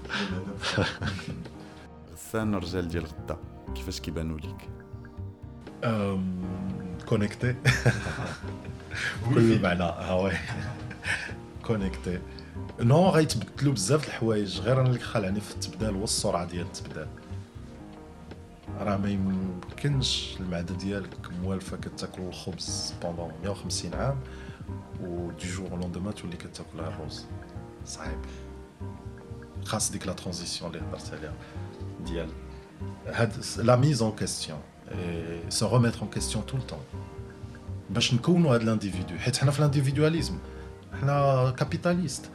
غسان 2.14 2.54
الرجال 2.56 2.88
ديال 2.88 3.06
غدا 3.06 3.38
كيفاش 3.76 4.00
كيبانوا 4.00 4.40
ليك؟ 4.40 4.70
connectés 7.10 7.56
بكل 9.24 9.62
معنى 9.64 9.84
ها 9.84 10.14
oui 10.14 10.32
connectés 11.66 12.20
non 12.80 13.10
غيتبدلوا 13.10 13.74
بزاف 13.74 14.06
د 14.06 14.08
الحوايج 14.08 14.60
غير 14.60 14.82
أنا 14.82 14.90
اللي 14.90 15.00
خلعني 15.00 15.42
في 15.42 15.52
التبدال 15.52 15.96
هو 15.96 16.04
السرعه 16.04 16.46
ديال 16.46 16.66
التبدال. 16.66 17.08
راه 18.84 18.98
ما 18.98 19.10
يمكنش 19.10 20.38
المعدة 20.40 20.76
ديالك 20.76 21.32
موالفة 21.44 21.78
كتاكل 21.78 22.22
الخبز 22.22 22.94
pendant 23.02 23.32
150 23.44 23.94
عام 23.94 24.16
و 25.04 25.32
du 25.32 25.48
jour 25.48 25.70
au 25.70 25.77
lendemain 25.77 26.12
تولي 26.12 26.38
كتاكل 26.38 26.80
غير 26.80 26.88
الرز. 26.88 27.26
صعيب. 27.86 28.20
خاص 29.66 29.92
ديك 29.92 30.08
la 30.08 30.14
transition 30.14 30.72
اللي 30.72 30.84
هضرت 30.90 31.14
عليها 31.14 31.34
ديال. 32.06 32.30
هاد 33.08 33.34
la 33.58 33.76
mise 33.76 34.02
en 34.02 34.12
question 34.12 34.60
se 35.50 35.68
remettre 35.68 36.02
en 36.02 36.10
question 36.10 36.29
tout 36.29 36.39
le 36.39 36.44
temps 36.44 36.80
باش 37.90 38.14
نكونوا 38.14 38.54
هاد 38.56 38.62
ال 38.62 38.68
individu 38.68 39.18
حيت 39.18 39.38
حنا 39.38 39.52
في 39.52 39.60
ال 39.60 39.65
individualisme 39.65 40.38
حنا 41.02 41.50
capitalistes 41.58 42.30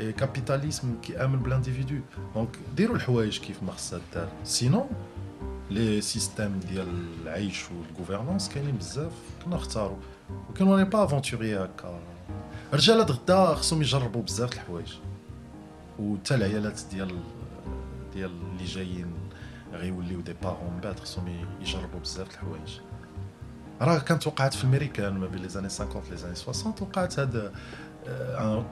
et 0.00 0.12
capitalisme 0.12 0.94
كيامن 1.02 1.38
بال 1.38 1.49
individu 1.49 1.94
donc 2.34 2.48
ديروا 2.76 2.96
الحوايج 2.96 3.38
كيف 3.38 3.62
ما 3.62 3.72
خصها 3.72 4.00
دار. 4.14 4.28
sinon 4.44 4.86
les 5.72 6.00
systèmes 6.00 6.60
ديال 6.70 7.06
العيش 7.22 7.64
وال 7.70 7.82
gouvernance 7.82 8.48
كاينين 8.48 8.76
بزاف 8.76 9.12
كنا 9.44 9.56
نختاروا 9.56 9.96
ولكن 10.48 10.68
on 10.68 10.84
est 10.84 10.94
pas 10.94 11.04
aventuriers 11.04 11.56
هكا 11.56 12.00
الرجال 12.72 13.00
غدا 13.00 13.54
خصهم 13.54 13.82
يجربوا 13.82 14.22
بزاف 14.22 14.52
الحوايج. 14.52 14.92
وتا 15.98 16.34
العيالات 16.34 16.80
ديال 16.90 17.18
ديال 18.14 18.30
اللي 18.52 18.64
جايين 18.64 19.12
غيوليو 19.72 20.20
des 20.20 20.34
parents 20.42 20.72
من 20.74 20.80
بعد 20.80 21.00
خصهم 21.00 21.46
يجربوا 21.60 22.00
بزاف 22.00 22.30
الحوايج. 22.30 22.78
راه 23.80 23.98
كانت 23.98 24.26
وقعت 24.26 24.54
في 24.54 24.64
الميريكان 24.64 25.18
ما 25.18 25.26
بين 25.26 25.42
les 25.42 25.48
années 25.48 25.68
50 25.68 26.02
les 26.10 26.16
années 26.16 26.34
60 26.34 26.74
وقعت 26.80 27.18
هذا 27.18 27.52
un 28.06 28.64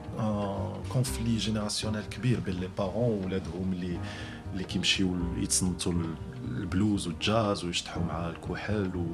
conflit 0.89 1.37
générationnel 1.37 2.03
كبير 2.03 2.39
بين 2.39 2.55
les 2.55 2.69
parents 2.77 3.23
وولادهم 3.23 3.73
اللي 3.73 3.99
اللي 4.53 4.63
كيمشيو 4.63 5.15
يتصنتوا 5.37 5.93
البلوز 6.57 7.07
والجاز 7.07 7.65
ويشطحوا 7.65 8.03
مع 8.03 8.29
الكحل 8.29 8.91
و... 8.95 9.05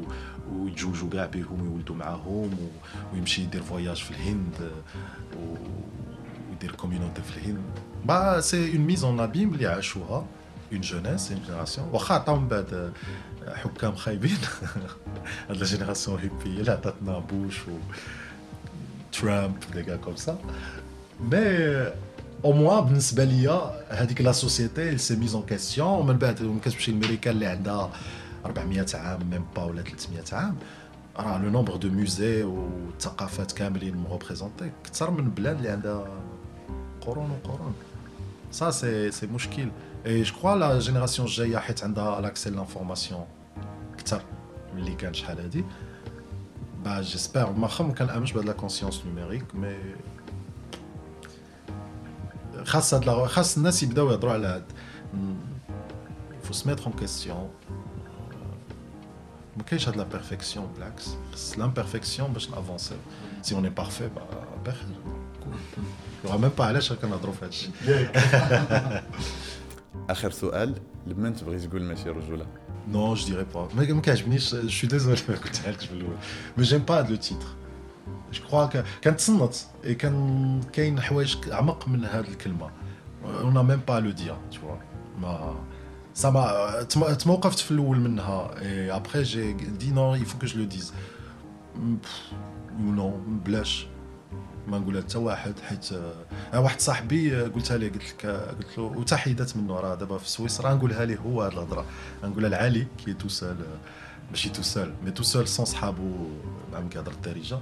ويتزوجوا 0.51 1.09
كاع 1.09 1.25
بهم 1.25 1.61
ويولدوا 1.61 1.95
معاهم 1.95 2.53
و... 2.53 2.67
ويمشي 3.13 3.41
يدير 3.41 3.61
voyage 3.61 4.03
في 4.03 4.11
الهند 4.11 4.71
و... 5.37 5.55
ويدير 6.49 6.71
community 6.75 7.21
في 7.21 7.37
الهند. 7.37 7.61
ben 8.05 8.41
c'est 8.41 8.71
une 8.71 8.81
mise 8.81 9.03
en 9.03 9.19
abyme 9.19 9.53
اللي 9.53 9.67
عاشوها 9.67 10.25
une 10.71 10.81
jeunesse 10.81 11.31
une 11.31 11.41
génération 11.41 11.87
واخا 11.87 12.15
عطاو 12.15 12.39
من 12.39 12.47
بعد 12.47 12.93
حكام 13.47 13.95
خايبين. 13.95 14.37
هاد 15.49 15.57
la 15.57 15.65
génération 15.65 16.19
hippie 16.19 16.59
اللي 16.59 16.71
عطاتنا 16.71 17.19
بوش 17.19 17.67
و 17.67 17.71
ترامب 19.11 19.57
des 19.73 19.97
comme 19.97 20.15
ça. 20.15 20.37
mais 21.19 21.91
au 22.45 22.51
moins 22.51 22.85
بالنسبة 22.85 23.23
ليا 23.23 23.71
هذيك 23.89 24.21
la 24.21 24.31
société 24.31 24.97
s'est 24.97 25.15
mise 25.15 25.35
en 25.35 25.43
question 25.43 25.87
ومن 25.87 26.17
بعد 26.17 26.41
ملي 26.41 26.59
كتمشي 26.59 26.91
لامريكا 26.91 27.31
اللي 27.31 27.45
عندها 27.45 27.91
400 28.45 28.85
عام 28.93 29.29
même 29.29 29.45
pas 29.55 29.63
ولا 29.63 29.81
300 29.81 30.23
عام. 30.31 30.55
راه 31.17 31.37
le 31.37 31.49
nombre 31.49 31.75
de 31.75 31.89
musées 31.89 32.43
والثقافات 32.43 33.51
كاملين 33.51 33.97
م 33.97 34.03
représentés 34.03 34.71
كثر 34.83 35.11
من 35.11 35.29
بلاد 35.29 35.57
اللي 35.57 35.69
عندها 35.69 36.07
قرون 37.01 37.31
وقرون 37.31 37.73
سا 38.51 38.71
سي 38.71 39.11
سي 39.11 39.27
مشكل 39.27 39.69
et 40.05 40.23
je 40.23 40.33
crois 40.33 40.55
la 40.55 40.79
génération 40.79 41.27
الجايه 41.27 41.57
حيت 41.57 41.83
عندها 41.83 42.21
l'accès 42.21 42.49
l'information 42.49 43.25
كثر 43.97 44.21
من 44.73 44.79
اللي 44.79 44.95
كان 44.95 45.13
شحال 45.13 45.39
هادي. 45.39 45.63
ben 46.85 47.01
j'espère 47.01 47.51
ما 47.51 47.67
خم 47.67 47.93
كنامنش 47.93 48.31
بهاد 48.31 48.45
la 48.45 48.53
conscience 48.53 49.01
numérique 49.05 49.55
mais 49.55 49.75
خاص 52.67 52.93
هاد 52.93 53.05
la- 53.05 53.27
خاص 53.27 53.57
الناس 53.57 53.83
يبداو 53.83 54.11
يهضروا 54.11 54.33
على 54.33 54.47
هاد 54.47 54.63
faut 56.43 56.53
se 56.53 56.63
mettre 56.67 56.87
en 56.87 56.91
question. 57.01 57.35
ما 59.57 59.63
كاينش 59.63 59.87
هاد 59.87 59.95
la 59.97 60.03
perfection 60.03 60.67
بالعكس 60.75 61.09
خاص 61.31 61.59
l'imperfection 61.59 62.33
باش 62.33 62.49
ن 62.49 62.54
avancer 62.54 62.88
و. 62.88 62.97
si 63.41 63.55
on 63.55 63.63
est 63.65 63.69
parfait 63.69 64.09
بخير 64.65 64.87
راه 66.25 66.37
même 66.37 66.49
pas 66.57 66.65
علاش 66.65 66.93
كنهضروا 66.93 67.33
في 67.33 67.45
هادشي. 67.45 67.69
آخر 70.09 70.31
سؤال 70.31 70.75
لمن 71.07 71.35
تبغي 71.35 71.59
تقول 71.59 71.83
ماشي 71.83 72.09
رجولة؟ 72.09 72.45
Non, 72.93 73.15
je 73.15 73.25
dirais 73.25 73.49
pas. 73.55 73.67
Mais 73.75 73.85
comme 73.87 74.01
je 74.05 74.23
je 74.71 74.75
suis 74.79 74.87
désolé, 74.87 75.17
mais 76.57 76.63
j'aime 76.69 76.85
pas 76.91 77.01
le 77.01 77.17
titre. 77.17 77.49
Je 78.37 78.41
crois 78.47 78.67
que 78.73 78.79
quand 79.03 79.15
تصنت 79.15 79.55
et 79.83 79.95
quand 80.01 80.71
كاين 80.73 81.01
حوايج 81.01 81.35
اعمق 81.51 81.87
من 81.87 82.05
هذه 82.05 82.27
الكلمة. 82.27 82.69
Pas 83.87 83.97
à 83.97 84.01
le 84.01 84.13
dire 84.13 84.37
tu 84.51 84.59
vois. 84.59 84.79
ما 85.21 85.55
m'a 86.23 87.13
توقفت 87.13 87.59
في 87.59 87.71
الأول 87.71 87.99
منها. 87.99 88.51
J'ai 89.23 89.53
dit 89.53 89.91
non 89.91 90.15
il 90.15 90.25
faut 90.25 90.37
que 90.37 90.47
je 90.47 90.57
le 90.57 90.65
dise. 90.65 90.93
Ou 92.79 92.91
non 92.95 93.13
بلاش. 93.45 93.87
ما 94.67 94.79
نقولها 94.79 95.01
حتى 95.01 95.17
واحد 95.17 95.59
حيت 95.59 95.93
آه 96.53 96.59
واحد 96.59 96.79
صاحبي 96.79 97.41
قلتها 97.41 97.77
ليه 97.77 97.91
قلت 97.91 98.03
لك 98.03 98.25
قلت 98.25 98.77
له 98.77 98.83
وتحيدت 98.83 99.57
منه 99.57 99.79
راه 99.79 99.95
دابا 99.95 100.17
في 100.17 100.29
سويسرا 100.29 100.73
نقولها 100.73 101.05
ليه 101.05 101.17
هو 101.17 101.41
هاد 101.41 101.51
الهضرة. 101.51 101.85
نقولها 102.23 102.49
لعلي 102.49 102.87
qui 103.05 103.13
est 103.13 103.19
tout 103.19 103.27
seul 103.27 103.55
ماشي 104.29 104.49
tout 104.49 104.61
seul 104.61 104.93
mais 105.05 105.11
tout 105.11 105.23
seul 105.23 105.47
sans 105.47 105.65
صحابو 105.65 106.27
عم 106.73 106.89
كيهضر 106.89 107.11
الدارجة. 107.11 107.59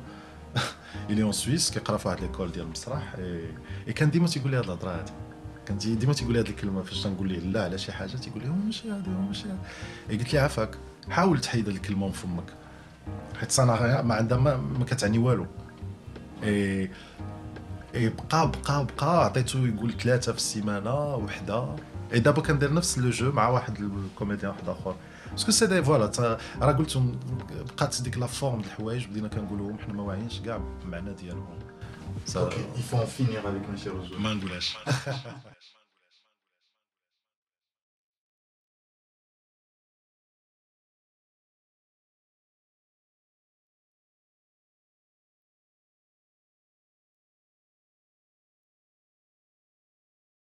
il 1.09 1.23
est 1.23 1.28
en 1.28 1.31
Suisse 1.31 1.71
كيقرا 1.71 1.97
في 1.97 2.07
واحد 2.07 2.21
l'école 2.21 2.51
ديال 2.51 2.65
المسرح 2.65 3.15
اي 3.87 3.93
كان 3.93 4.11
ديما 4.11 4.27
تيقول 4.27 4.51
لي 4.51 4.57
هاد 4.57 4.63
الهضره 4.63 4.89
هادي 4.99 5.11
كان 5.65 5.77
ديما 5.77 6.13
تيقول 6.13 6.33
لي 6.33 6.39
هاد 6.39 6.47
الكلمة 6.47 6.81
فاش 6.83 7.03
تنقول 7.03 7.27
ليه 7.27 7.39
لا 7.39 7.63
على 7.63 7.77
شي 7.77 7.91
حاجة 7.91 8.09
تيقول 8.09 8.43
لي 8.43 8.49
ماشي 8.49 8.91
هادي 8.91 9.09
ماشي 9.09 9.45
هادي 10.09 10.17
قلت 10.23 10.33
لي 10.33 10.39
عافاك 10.39 10.77
حاول 11.09 11.41
تحيد 11.41 11.67
هاد 11.69 11.75
الكلمة 11.75 12.05
من 12.05 12.11
فمك 12.11 12.53
حيت 13.39 13.51
صنع 13.51 14.01
ما 14.01 14.15
عندها 14.15 14.37
ما, 14.37 14.57
ما 14.57 14.85
كتعني 14.85 15.17
والو 15.17 15.45
اي 16.43 16.89
اي 17.95 18.09
بقى 18.09 18.51
بقى 18.51 18.87
بقى 18.97 19.25
عطيتو 19.25 19.65
يقول 19.65 19.93
ثلاثة 19.93 20.31
في 20.31 20.37
السيمانه 20.37 21.15
وحده 21.15 21.75
اي 22.13 22.19
دابا 22.19 22.41
كندير 22.41 22.73
نفس 22.73 22.97
le 22.97 23.09
jeu 23.09 23.31
مع 23.31 23.47
واحد 23.47 23.79
ال 23.79 23.87
comédien 23.87 24.51
واحد 24.51 24.69
اخر 24.69 24.95
parce 25.31 25.44
que 25.44 25.51
c'est 25.51 25.67
des 25.67 25.83
voilà 25.83 26.37
راه 26.61 26.71
قلت 26.71 26.97
بقات 27.51 28.01
ديك 28.01 28.17
la 28.17 28.27
forme 28.27 28.61
د 28.61 28.65
الحوايج 28.65 29.05
بدينا 29.05 29.27
كنقولوهم 29.27 29.77
حنا 29.77 29.93
ما 29.93 30.03
واعيينش 30.03 30.39
كاع 30.39 30.57
بالمعنى 30.57 31.13
ديالهم 31.13 31.59
OK 32.35 32.65
en 32.93 33.05
finir 33.05 33.41
avec 33.45 33.63
Monsieur 33.71 34.19
ما 34.19 34.33
نقولهاش 34.33 34.77